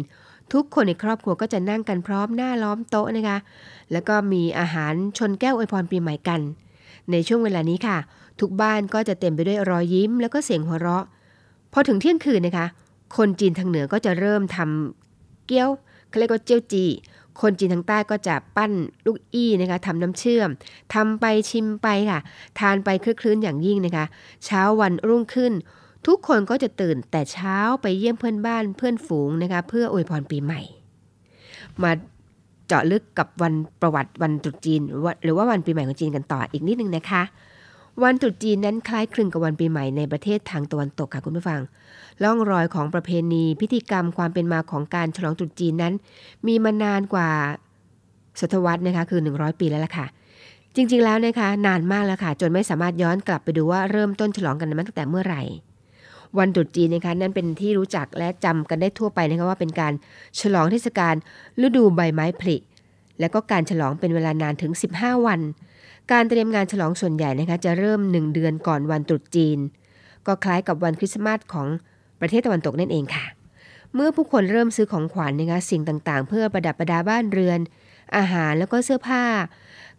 [0.53, 3.38] ทุกคนในครอบครัวก็จะนั่งกันพร้อมหน้าล้อมโต๊ะนะคะ
[3.91, 6.41] แล้วก็มีอาหารชนแก้วอวยพรปีใหม่กัน
[7.12, 7.97] ในช่วงเวลานี้ค่ะ
[8.39, 11.05] ทุกบ้านก็จะเต็มไปด้วยรอยยิ้ม แล้วก็เสียงหัวเราะ
[11.73, 12.67] พอถึงเที่ยงคืนนะคะ
[13.17, 15.69] คนจีนทางเหนือก็จะเริ่มทำเกี๊ยว
[16.10, 16.86] เขาเรียกว่าเจียวจี
[17.41, 18.71] คนจีนทางใต้ก็จะปั้น
[19.05, 20.49] ลูกอี้นะคะทำน้ำเชื่อม
[20.93, 22.19] ทำไปชิมไปค่ะ
[22.60, 24.05] ทานไปคลื้นๆอย่างยิ่งนะคะ
[24.45, 25.53] เช้าวันรุ่งขึ้น
[26.08, 30.62] ทุกคนก็จะตื่นแต่เช้าไปเยี่ยมเพื่อนบ้านเพื่อนฝูงนะคะเพื่ออวยพรปีใหม่
[31.84, 31.91] มา
[32.67, 34.82] เจาะลึกกับวันประวัติวันตรุษจีน
[35.24, 37.24] หรือว่าวันปีใหม่ของจีนกันต่ออีกนิดนึงนะคะ
[38.04, 41.62] วันตรุษจีนนั้นคล้ายคลึงกับวันปีใหม่ในประเทศทางตะวันตกค่ะคุณผู้ฟัง
[42.24, 45.93] ล่องรอยของประเพณี พิธีกรรมความเป็นมาของการฉลองตรุษจีนนั้น
[46.48, 47.30] มีมานานกว่า
[48.39, 50.06] ศตวรรษนะคะคือ 100 ปีแล้วล่ะค่ะ
[50.76, 55.43] จริงๆแล้วนะคะนานมากแล้วค่ะ จนไม่สามารถย้อนกลับไปดูว่าเริ่มต้นฉลองกันมาตั้งแต่เมื่อไหร่
[56.37, 59.93] วันตรุษจีนนะคะนั่นเป็นที่รู้จักและจำกันได้ทั่วไปนะคะว่าเป็นการ
[60.39, 61.15] ฉลองเทศกาล
[61.65, 62.57] ฤดูใบไม้ผลิ
[63.19, 65.41] และก็การฉลองเป็นเวลานานถึง 15 วัน
[66.11, 69.57] การเตรียมงานฉลองส่วนใหญ่นะคะจะเริ่ม 1 เดือนก่อนวันตรุษจีน
[70.27, 71.67] ก็คล้ายกับวันคริสต์มาสของ
[72.19, 73.25] ประเทศตะวันตกนั่นเองค่ะ
[73.93, 77.59] เมื่อผู้คนเริ่มซื้อของขวัญนะคะสิ่งต่างๆ เพื่อประดับประดาบ้านเรือน
[78.15, 79.23] อาหารแล้วก็เสื้อผ้า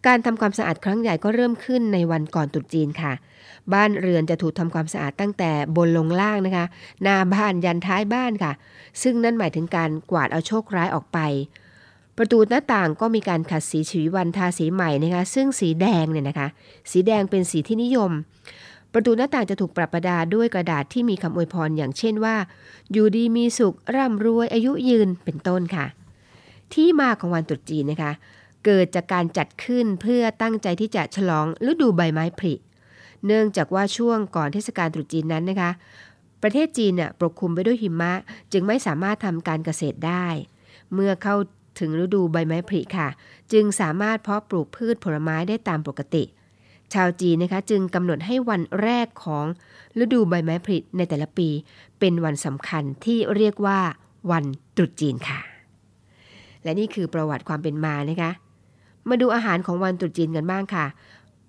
[0.06, 3.12] การทำความสะอาดครั้งใหญ่ก็เริ่มขึ้นในวันก่อนตรุษจีนค่ะ
[3.72, 6.66] บ้านเรือนจะถูกทำความสะอาดตั้งแต่บนลงล่างนะคะ
[7.02, 8.52] หน้าบ้านยันท้ายบ้านค่ะ
[9.02, 11.18] ซึ่งนั่นหมายถึงการกวาดเอาโชคร้ายออกไป
[12.16, 16.48] ประตูหน้าต่างก็มีการขัดสีฉวีวันทาสีใหม่นะคะ ซึ่งสีแดงเนี่ยนะคะ
[16.90, 18.10] สีแดงเป็นสีที่นิยม
[18.92, 22.36] ประตูหน้าต่างจะถูกปรับประดาด้วยกระดาษที่มีคำอวยพรอย่างเช่นว่า
[22.92, 25.86] อยู่ดีมีสุขร่ำรวยอายุยืนเป็นต้นค่ะ
[26.74, 28.12] ที่มาของวันตรุษจีนนะคะ
[28.70, 32.54] เกิดจากการจัดขึ้นเพื่อตั้งใจที่จะฉลองฤดูใบไม้ผลิ
[33.26, 35.70] เนื่องจากว่าช่วงก่อนเทศกาลตรุษจีนนั้นนะคะ
[36.42, 38.12] ประเทศจีนน่ยปกคลุมไปด้วยหิมะ
[38.52, 40.26] จึงไม่สามารถทำการเกษตรได้
[40.94, 41.36] เมื่อเข้า
[41.80, 43.08] ถึงฤดูใบไม้ผลิค่ะ
[43.52, 46.24] จึงสามารถเพาะปลูกพืชผลไม้ได้ตามปกติ
[46.94, 49.44] ชาวจีนนะคะจึงกำหนดให้วันแรกของ
[50.02, 51.48] ฤดูใบไม้ผลิในแต่ละปี
[51.98, 53.78] เป็นวันสำคัญที่เรียกว่า
[54.30, 54.44] วัน
[54.76, 55.40] ตรุษจีนค่ะ
[56.64, 58.32] และนี่คือประวัติความเป็นมานะคะ
[59.10, 60.86] มาดูอาหารของวันตรุษจีนกันบ้างค่ะ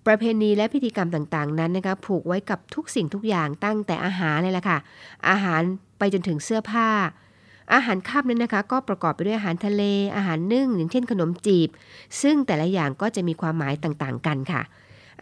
[0.08, 4.78] ประเพณีและพิธีกรรมต่างๆนั้นนะคะผูกไว้กับทุกสิ่งทุกอย่างตั้งแต่อาหารเลยล่ะค่ะ
[5.30, 5.62] อาหาร
[5.98, 6.90] ไปจนถึงเสื้อผ้า
[7.74, 9.84] อาหารค่ำนั้นนะคะ ก็ประกอบไปด้วยอาหารทะเล
[10.16, 11.70] อาหารนึ่งอย่างเช่นขนมจีบ
[12.22, 14.62] ซึ่งแต่ละอย่างก็จะมีความหมายต่างๆ กันค่ะ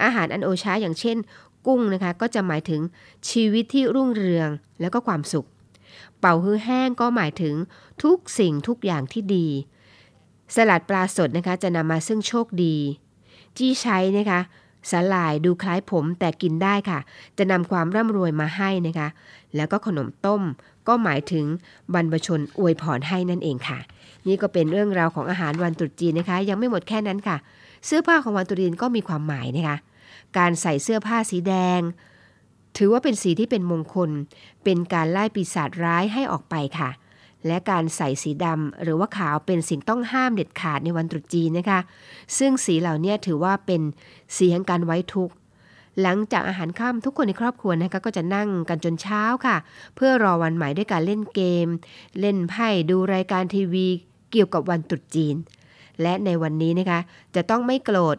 [0.03, 1.17] อาหารอันโอชาอย่างเช่น
[1.65, 2.81] กุ้งนะคะก็จะหมายถึง
[3.29, 4.49] ชีวิตที่รุ่งเรือง
[4.81, 5.47] แล้วก็ความสุข
[6.19, 7.55] เป่าฮื้อแห้งก็หมายถึง
[8.03, 9.47] ทุกสิ่งทุกอย่างที่ดี
[10.55, 12.75] สลัดปลาสดนะคะจะนำมาซึ่งโชคดี
[13.57, 14.39] จี้ใช้นะคะ
[14.91, 16.99] สาหร่ายดูคล้ายผมแต่กินได้ค่ะ
[17.37, 19.07] จะนำความร่ำรวยมาให้นะคะ
[19.55, 20.41] แล้วก็ขนมต้ม
[20.87, 21.45] ก็หมายถึง
[21.93, 23.79] บรรพชนอวยพรให้นั่นเองค่ะ
[24.27, 27.37] นี่ก็เป็นเรื่องราวของอาหารวันตรุษจีนนะคะ ยังไม่หมดแค่นั้นค่ะ
[27.85, 29.77] เสื้อผ้าของวันตรุษจีนก็มีความหมายนะคะ
[30.37, 31.81] การใส่เสื้อผ้าสีแดง
[32.77, 34.09] ถือว่าเป็นสีที่เป็นมงคล
[34.63, 36.89] เป็นการไล่ปีศาจร้ายให้ออกไปค่ะ
[37.47, 41.79] และการใส่สีดำหรือว่าขาวเป็นสิ่งต้องห้ามเด็ดขาดในวันตรุษจีนนะคะ
[42.37, 43.81] ซึ่งสีเหล่านี้ถือว่าเป็น
[44.35, 45.33] สีแห่งการไว้ทุกข์
[46.01, 49.57] หลังจากอาหารค่ำทุกคนในครอบครัวนะคะก็จะนั่งกันจนเช้าค่ะ
[49.95, 51.67] เพื่อรอวันใหม่ด้วยการเล่นเกม
[52.19, 53.87] เล่นไพ่ดูรายการทีวี
[54.31, 55.35] เกี่ยวกับวันตรุษจีน
[56.01, 56.99] และในวันนี้นะคะ
[57.35, 58.17] จะต้องไม่โกรธ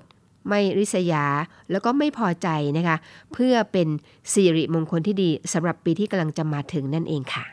[0.49, 1.25] ไม่ริษยา
[1.71, 2.97] แล้วก็ไม่พอใจนะคะ
[3.33, 3.88] เพื่อเป็น
[4.33, 7.45] สิริมงคลที่ดีสำหรับปีที่กำลังจะมาถึงนั่นเองค่ะ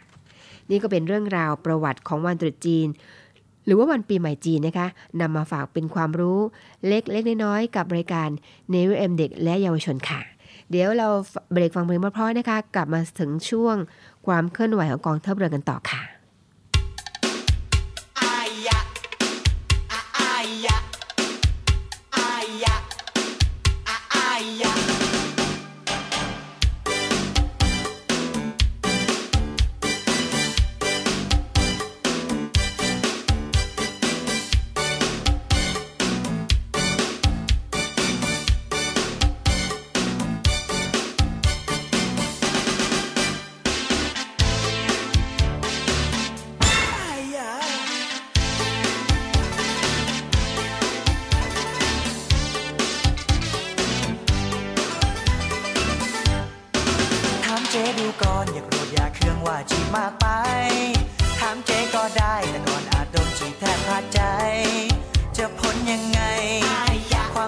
[0.70, 2.88] นี่ก็เป็นเรื่องราวประวัติของวันตรุษจีน
[3.66, 4.88] หรือว่าวันปีใหม่จีนนะคะ
[5.22, 6.40] นำมาฝากเป็นความรู้
[6.88, 8.30] เล็กๆน้อยๆกับรายการ
[8.70, 10.22] เนวิเอ็มเด็กและเยาวชนค่ะ
[10.72, 11.08] เดี๋ยวเรา
[11.52, 13.76] เบรกฟังเพลงเพราะๆนะคะ กลับมาถึงช่วง
[14.28, 16.15] ความเคลื่อนไหวของกองทัพเรือกันต่อค่ะ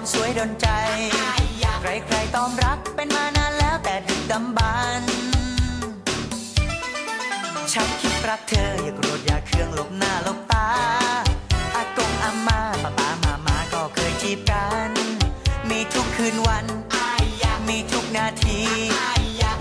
[0.00, 0.68] วามสวยโดนใจ
[1.80, 5.02] ใครๆต้อมรักเป็นมานานแล้วแต่ดึกดำบรร
[7.72, 10.68] ฉันคิดรักเธออย่าโกรธอย่าเคืองลบหน้าลบตา
[11.74, 14.90] อากงอาม่าป้าป้ามามาก็เคยจีบกัน
[15.70, 16.66] มีทุกคืนวัน
[17.68, 18.60] มีทุกนาที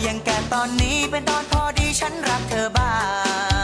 [0.05, 2.91] ยังแก่ตอนนี้เป็นตอนพอดีฉันรักเธอบ้า
[3.55, 3.56] ง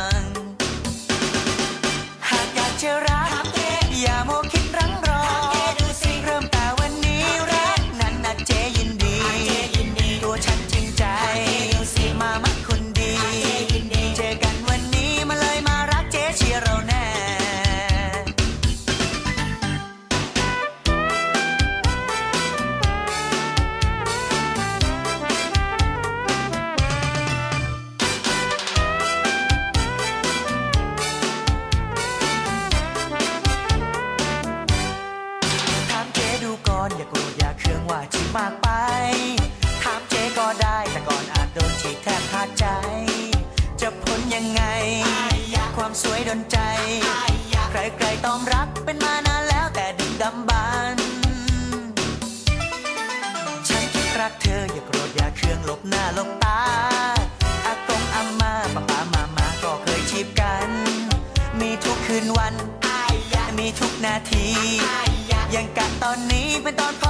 [66.80, 67.03] อ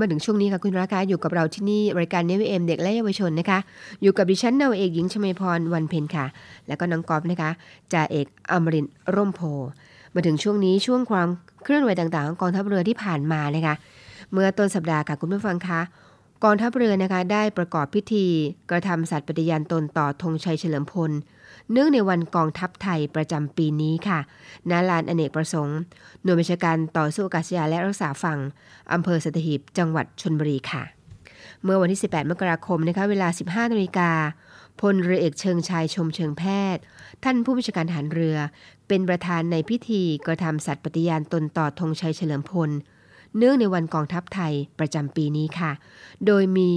[0.00, 3.58] มาถึงช่วงนี้ค่ะคุณราคาอยู่กับเราที่นี่รายการเนวเอ็มเด็กและเยาวชนนะคะ
[4.02, 6.26] อยู่กับดิฉันนาวเอกหญิงชมพรวันเพ็ญค่ะ
[6.68, 7.50] แล้วก็น้องกอฟนะคะ
[7.92, 9.40] จ่าเอกอมรินร่มโพ
[10.14, 11.28] มาถึงช่วงนี้ช่วงความ
[11.64, 13.74] เคลื่อนไหวต่างๆของกองทัพเรือที่ผ่านมานะคะ
[14.32, 15.80] เมื่อต้นสัปดาห์ค่ะคุณผู้ฟังคะ
[16.44, 18.24] กองทัพเรือนะคะได้ประกอบพิธี
[18.70, 21.10] กระทำสัตย์ปฏิญาณตนต่อธงชัยเฉลิมพล
[21.72, 24.20] เนื่องในวันกองทัพไทยประจำปีนี้ค่ะ
[24.70, 25.78] ณลานอเนกประสงค์
[26.22, 28.38] หน่วยบัญชาการต่อสู้อากาศยานและรักษาฝั่ง
[28.92, 30.82] อำเภอสัตหีบจังหวัดชนบุรีค่ะ
[31.62, 34.10] เมื่อวันที่ 18 มกราคมนะคะเวลา 15นาฬิกา
[34.80, 36.44] พลเรือเอกเชิงชายชมเชิงแพ
[36.74, 36.82] ทย์
[37.24, 38.36] ท่านผู้บัญชาการทหารเรือ
[38.88, 42.70] เป็นประธานในพิธีกระทำสัตย์ปฏิญาณตนต่อธงชัยเฉลิมพล
[43.36, 45.72] เนื่องในวันกองทัพไทยประจำปีนี้ค่ะ
[46.26, 46.70] โดยมี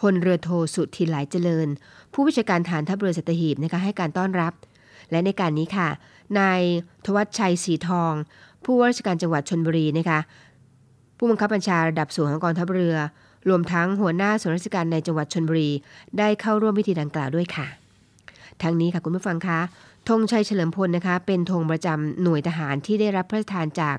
[0.00, 1.68] พลเรือโทสุทิหลายเจริญ
[2.12, 4.52] ผู้บัญชาการฐานทัพเรือสัตหีบนะคะให้การต้อนรับ
[5.10, 5.88] และในการนี้ค่ะ
[6.38, 6.60] นาย
[7.04, 8.12] ทวัชชัยสีทอง
[8.64, 10.18] ผู้ว่าราชการจังหวัดชนบุรีนะคะ
[11.18, 12.96] ผู้บังคับบัญชาระดับสูงของกองทัพเรือ
[13.48, 15.70] รวมทั้งหัวหน้าส่วนราชการในจังหวัดชนบุรี
[16.18, 17.66] ได้เข้าร่วมพิธีดังกล่าวด้วยค่ะ
[18.62, 19.60] ทั้งนี้ค่ะคุณผู้ฟังคะ
[20.08, 23.96] ธงชัยเฉลิมพลนะคะ เป็นธงประจำหน่วยทหารที่ได้รับพระราชทานจาก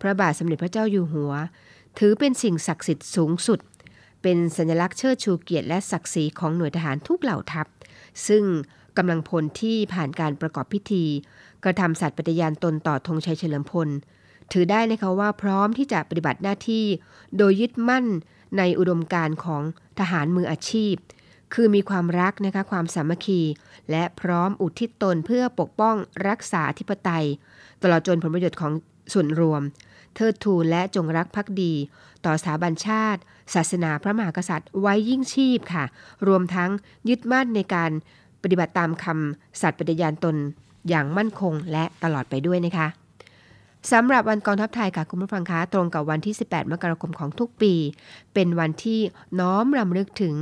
[0.00, 1.32] พระบาทสมเด็จพระเจ้าอยู่หัว
[1.98, 3.58] ถือเป็นสิ่งศักดิ์สิทธิ์สูงสุด
[4.22, 7.66] เป็นสัญลักษณ์เชิดชูเกียรติและศักดิ์ศรีของหน่วยทหารทุกเหล่าทัพ
[8.28, 8.44] ซึ่ง
[8.96, 11.04] กำลังพลที่ผ่านการประกอบพิธี
[11.64, 13.88] กระทำสัตย์ปฏิญาณตนต่อธงชัยเฉลิมพล
[14.52, 16.84] ถือได้นะคะว่าพร้อมที่จะปฏิบัติหน้าที่
[17.36, 18.06] โดยยึดมั่น
[18.58, 19.62] ในอุดมการณ์ของ
[20.00, 20.94] ทหารมืออาชีพ
[21.54, 23.40] คือมีความรักนะคะความสามัคคี
[23.90, 25.96] และพร้อมอุทิศตนเพื่อปกป้อง
[26.28, 27.26] รักษาธิปไตย
[27.82, 28.72] ตลอดจนผลประโยชน์ของ
[29.12, 29.62] ส่วนรวม
[30.14, 31.72] เทิดทูนและจงรักภักดี
[32.24, 33.20] ต่อสถาบันชาติ
[33.54, 35.84] ศาสนาพระมหากษัตริย์ไว้ยิ่งชีพค่ะ
[36.28, 36.70] รวมทั้ง
[37.08, 37.90] ยึดมั่นในการ
[38.42, 40.36] ปฏิบัติตามคำสัตย์ปฏิญาณตน
[40.88, 42.88] อย่างมั่นคงและตลอดไปด้วยนะคะ
[43.92, 47.74] สำหรับวันกองทัพไทยค่ะคุณผู้ฟังคะตรงกับวันที่ 18 มกราคมของทุกปี
[48.34, 49.00] เป็นวันที่
[49.40, 50.34] น้อมรำลึกถึง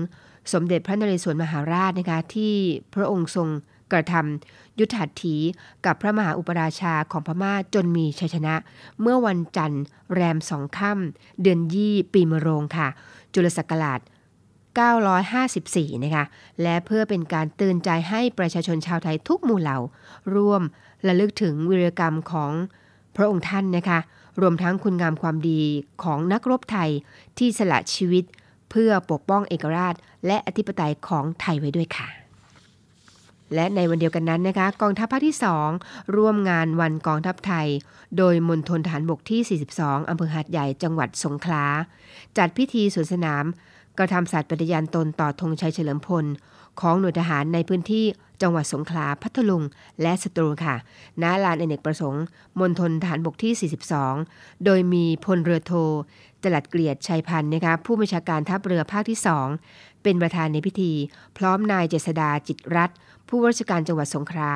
[0.53, 2.55] สมเด็จพระนเรศวรมหาราชนะคะที่
[2.95, 3.49] พระองค์ทรง
[3.93, 5.37] กระทำ ยุทธหัตถี
[5.87, 8.55] กับพระมหาอุปราชาของพม่าจนมีชัยชนะ
[9.01, 12.89] เมื่อวันจันทร์ แรมสองค่ำเดือนยี่ปีมะโรงค่ะ
[13.35, 14.01] จุลศักราช
[14.83, 16.25] 954 นะคะ
[16.63, 19.79] และเพื่อเป็นการเตือนใจให้ประชาชนชาวไทยทุกหมู่เหล่า
[20.35, 20.63] ร่วม
[21.07, 22.53] ระลึกถึงวีรกรรมของ
[23.17, 23.99] พระองค์ท่านนะคะ
[24.41, 25.61] รวมทั้งคุณงามความดี
[26.03, 26.91] ของนักรบไทย
[27.39, 28.25] ที่สละชีวิต
[28.71, 29.95] เพื่อปกป้องเอกราช
[30.27, 32.24] และอธิปไตยของไทยไว้ด้วยค่ะ
[33.55, 35.37] และในวันเดียวกันนั้นนะคะ กองทัพภาคที่
[35.77, 37.69] 2 ร่วมงานวันกองทัพไทย
[38.19, 41.65] โดยมณฑลฐานบกที่ 42 อำเภอหาดใหญ่จังหวัดสงขลา
[42.39, 43.45] จัดพิธีสวนสนาม
[43.99, 46.25] กระทำสัตย์ปฏิญาณตนต่อธงชัยเฉลิมพล
[46.81, 48.05] ของหน่วยทหารในพื้นที่
[48.43, 49.63] จังหวัดสงขลาพัทลุง
[50.03, 50.75] และสตูลค่ะ
[51.23, 52.25] ณลานอเนกประสงค์
[52.61, 53.71] มณฑลฐานบกที่
[54.17, 55.73] 42 โดยมีพลเรือโท
[56.43, 59.19] จลัดเกลียดชัยพันธ์นะคะผู้บัญชาการทัพเรือภาคที่
[59.61, 60.93] 2 เป็นประธานในพิธี
[61.39, 62.97] พร้อมนายเจษดาจิตรัตน์
[63.29, 64.53] ผู้ว่าราชการจังหวัดสงขลา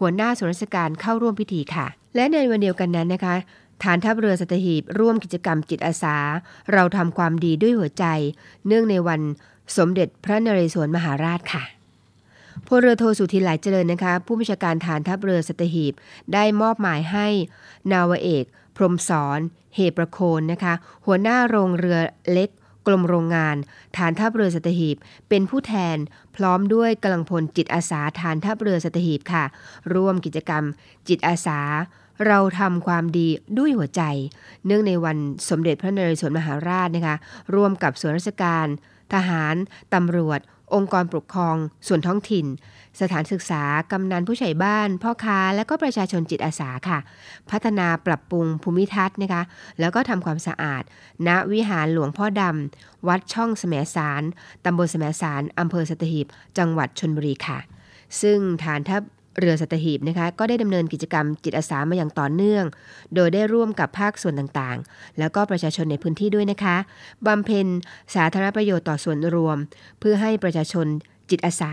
[0.00, 1.86] หัวหน้าส่วนราชการเข้าร่วมพิธีค่ะ
[2.16, 3.34] และในวันเดียวกันนั้นนะคะ
[3.82, 6.16] ฐานทัพเรือสัตหีบร่วมกิจกรรมจิตอาสา
[6.72, 8.04] เราทำความดีด้วยหัวใจ
[8.66, 9.20] เนื่องในวัน
[9.76, 11.64] สมเด็จพระนเรศวรมหาราชค่ะ
[12.66, 15.92] พลเรือโทสุทินหลายเจริญนะคะ ผู้บัญชาการฐานทัพเรือสัตหีบ
[16.32, 17.26] ได้มอบหมายให้
[17.92, 18.44] นาวเอก
[18.76, 19.40] พรมสอน
[19.76, 20.74] เหตุประโคนนะคะ
[21.06, 21.98] หัวหน้าโรงเรือ
[22.32, 22.48] เล็ก
[22.88, 23.56] กรมโรงงาน
[23.96, 24.96] ฐานทัพเรือสัตหีบ
[25.28, 25.96] เป็นผู้แทน
[26.36, 29.44] พร้อมด้วยกำลังพลจิตอาสาฐานทัพเรือสัตหีบค่ะ
[29.94, 30.64] ร่วมกิจกรรม
[31.08, 31.60] จิตอาสา
[32.26, 33.28] เราทำความดี
[33.58, 34.02] ด้วยหัวใจ
[34.66, 35.16] เนื่องในวัน
[35.48, 37.16] สมเด็จพระนเรศวรมหาราชนะคะ
[37.54, 38.66] ร่วมกับส่วนราชการ
[39.14, 39.54] ทหาร
[39.94, 40.40] ตำรวจ
[40.74, 42.46] องค์กรปกครอง ส่วนท้องถิ่น
[43.00, 46.98] สถานศึกษากำนันผู้ใหญ่บ้าน พ่อค้า และก็ประชาชนจิตอาสาค่ะ
[47.50, 49.42] พัฒนาปรับปรุงภูมิทัศน์นะคะ
[49.80, 50.82] แล้วก็ทำความสะอาด
[51.28, 54.22] ณวิหารหลวงพ่อดำวัดช่องแสมสาร
[54.64, 56.26] ตำบลแสมสารอำเภอสตหีบ
[56.58, 57.58] จังหวัดชนบุรีค่ะ
[58.20, 59.02] ซึ่งฐานทัพ
[59.38, 62.64] เรือสัตหีบนะคะก็ได้ดำเนินกิจกรรมจิตอาสามาอย่างต่อเนื่อง
[63.14, 66.76] โดยได้ร่วมกับภาคส่วนต่างๆ แล้วก็ประชาชนในพื้นที่ด้วยนะคะ
[67.26, 67.66] บำเพ็ญ
[68.14, 69.56] สาธารณประโยชน์ต่อส่วนรวม
[70.00, 70.86] เพื่อให้ประชาชน
[71.30, 71.72] จิตอาสา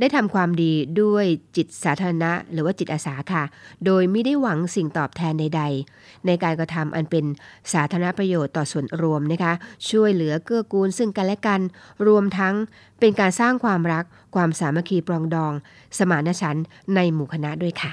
[0.00, 0.72] ได้ทำความดี
[1.02, 1.24] ด้วย
[1.56, 3.44] จิตสาธารณะ หรือว่าจิตอาสาค่ะ
[3.86, 5.62] โดยไม่ได้หวังสิ่งตอบแทนใด
[5.94, 7.24] ๆ ในการกระทำอันเป็น
[7.72, 9.52] สาธารณประโยชน์ต่อส่วนรวมนะคะ
[9.90, 11.60] ช่วยเหลือเกื้อกูลซึ่งกันและกัน
[12.06, 12.54] รวมทั้ง
[13.00, 15.52] เป็นการสร้างความรัก ความสามัคคีปรองดอง
[15.98, 17.92] สมานฉันท์ในหมู่คณะด้วยค่ะ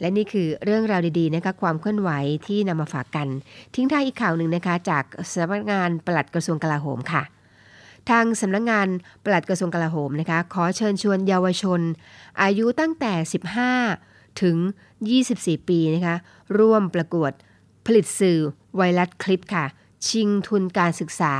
[0.00, 2.10] และนี่คือเรื่องราวดีๆนะคะความเคลื่อนไหว
[2.46, 3.28] ที่นำมาฝากกัน
[3.74, 7.22] ทิ้งท้ายอีกข่าวหนึ่งนะคะ จากสำนักงานปลัดกระทรวงกลาโหมค่ะ
[8.10, 8.86] ทางสำนักงาน
[9.24, 11.80] ปลัดกระทรวงกลาโหมนะคะ ขอเชิญชวนเยาวชน
[12.42, 13.12] อายุตั้งแต่
[13.76, 14.56] 15 ถึง
[15.12, 16.16] 24 ปีนะคะ
[16.58, 17.32] ร่วมประกวด
[17.86, 18.38] ผลิตสื่อ
[18.76, 19.64] ไวรัสคลิปค่ะ
[20.08, 21.34] ชิงทุนการศึกษา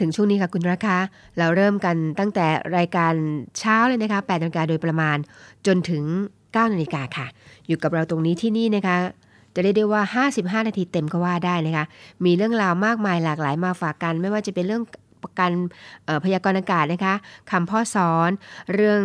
[0.00, 0.96] ถึงช่วงนี้ค่ะคุณราคา
[1.38, 2.46] เราเริ่มกันตั้งแต่
[2.76, 3.12] รายการ
[3.58, 5.16] เช้าเลยนะคะ8นาฬิกาโดยประมาณ
[5.66, 6.02] จนถึง
[6.38, 7.26] 9นาฬิกาค่ะ
[7.68, 8.96] อยู่กับเราตรงนี้ที่นี่นะคะ
[9.54, 10.24] จะเรียกได้ว่า
[10.58, 11.84] 55 นาทีเต็มก็ว่าได้นะคะ
[12.24, 14.82] มีเรื่องราวมากมายหลากหลายมาฝากกัน ไม่ว่าจะเป็นเรื่อง
[15.22, 15.50] ประกัน
[16.24, 17.14] พยากรณ์อากาศนะคะ
[17.50, 18.30] คำพ่อสอน
[18.74, 19.00] เรื่อง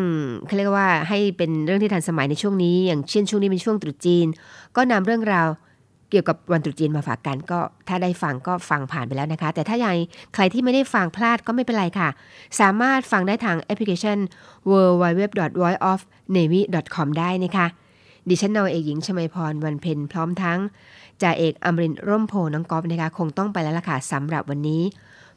[0.46, 4.28] เขาเรียกว่าให้เป็นเรื่องที่ทันสมัยในช่วงนี้ อย่างเช่นช่วงนี้เป็นช่วงตรุษจีน
[4.76, 5.48] ก็นำเรื่องราว
[6.14, 9.98] เกี่ยวกับวันตรุษจีนมาฝากกันก็ถ้าได้ฟังก็ฟังผ่านไปแล้วนะคะ แต่ถ้ายัง
[10.34, 12.10] ใครที่ไม่ได้ฟังพลาดก็ไม่เป็นไรค่ะ
[12.60, 14.18] สามารถฟังได้ทางแอปพลิเคชัน
[14.70, 15.24] w w w
[15.62, 16.00] v o i c e o f
[16.36, 16.62] n a v y
[16.96, 17.66] c o m ได้นะคะ
[18.30, 20.60] ดิฉันนาวาเอกหญิงชมพรวันเพ็ญพร้อมทั้ง
[21.22, 24.82] จ่าเอกอมรินร์ร่มโพน้องกอฟนะคะคงต้องไปแล้วล่ะค่ะสำหรับวันนี้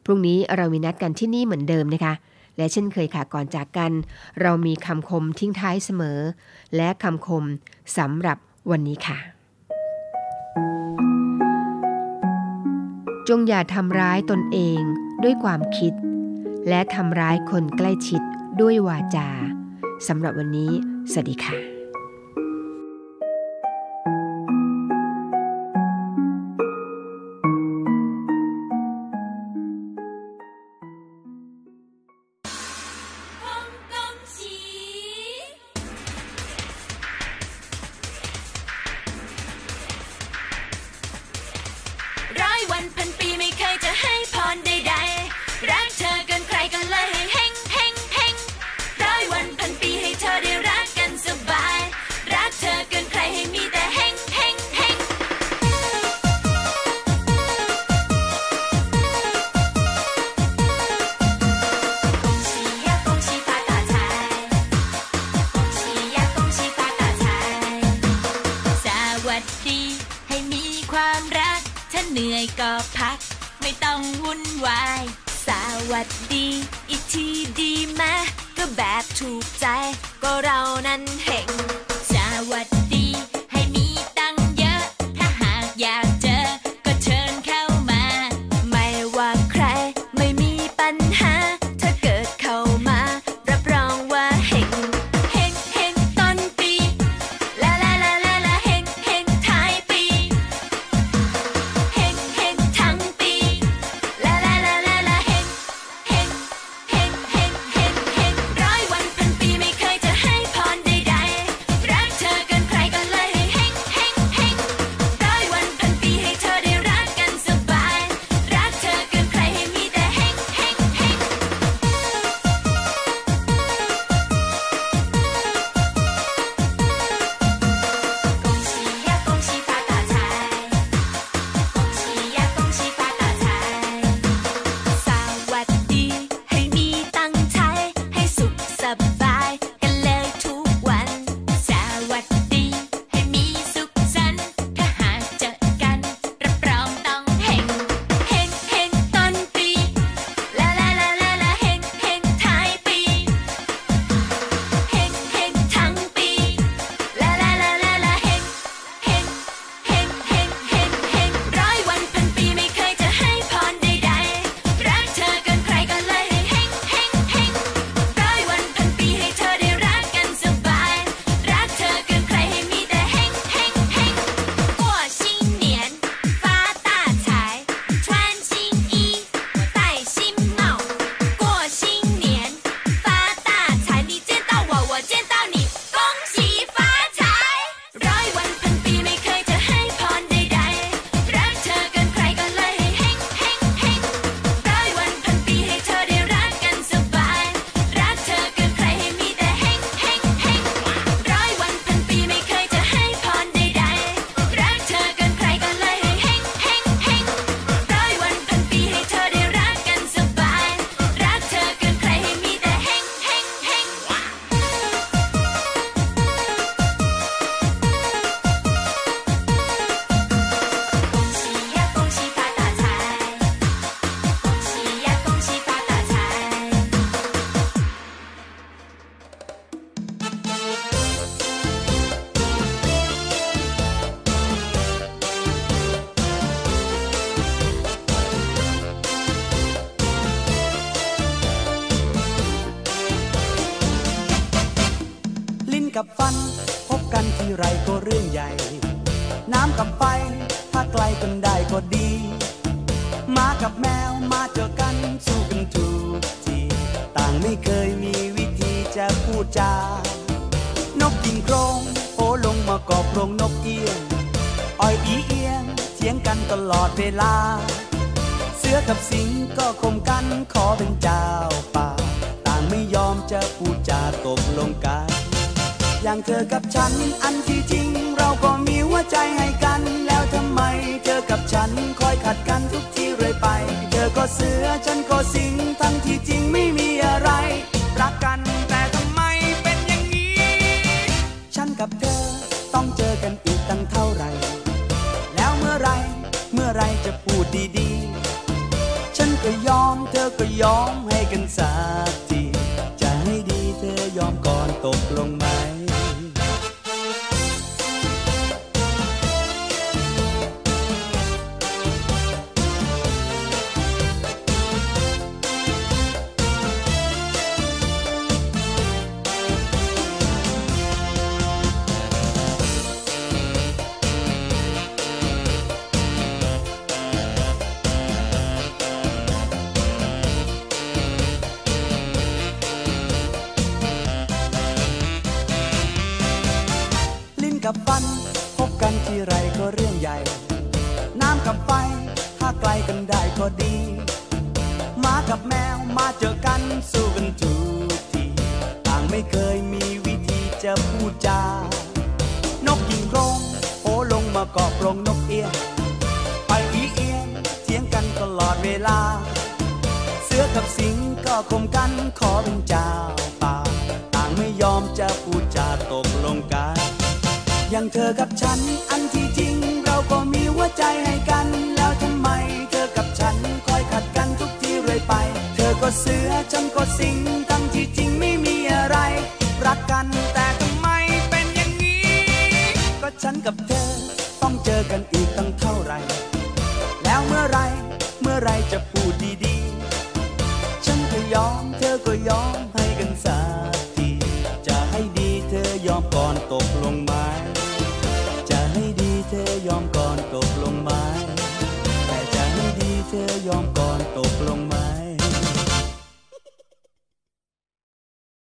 [0.04, 2.14] พรุ่งนี้เรามีนัดกันที่นี่เหมือนเดิมนะคะ
[2.56, 3.92] และเช่นเคยค่ะก่อนจากกัน
[4.40, 6.18] เรามีคำคมทิ้งท้ายเสมอ
[6.76, 7.44] และคำคม
[7.98, 8.38] สำหรับ
[8.70, 9.35] วันนี้ค่ะ
[13.28, 14.80] จงอย่าทำร้ายตนเอง
[15.22, 15.92] ด้วยความคิด
[16.68, 18.22] และทำร้ายคนใกล้ชิด
[18.60, 19.28] ด้วยวาจา
[20.08, 20.70] สำหรับวันนี้
[21.12, 21.75] สวัสดีค่ะ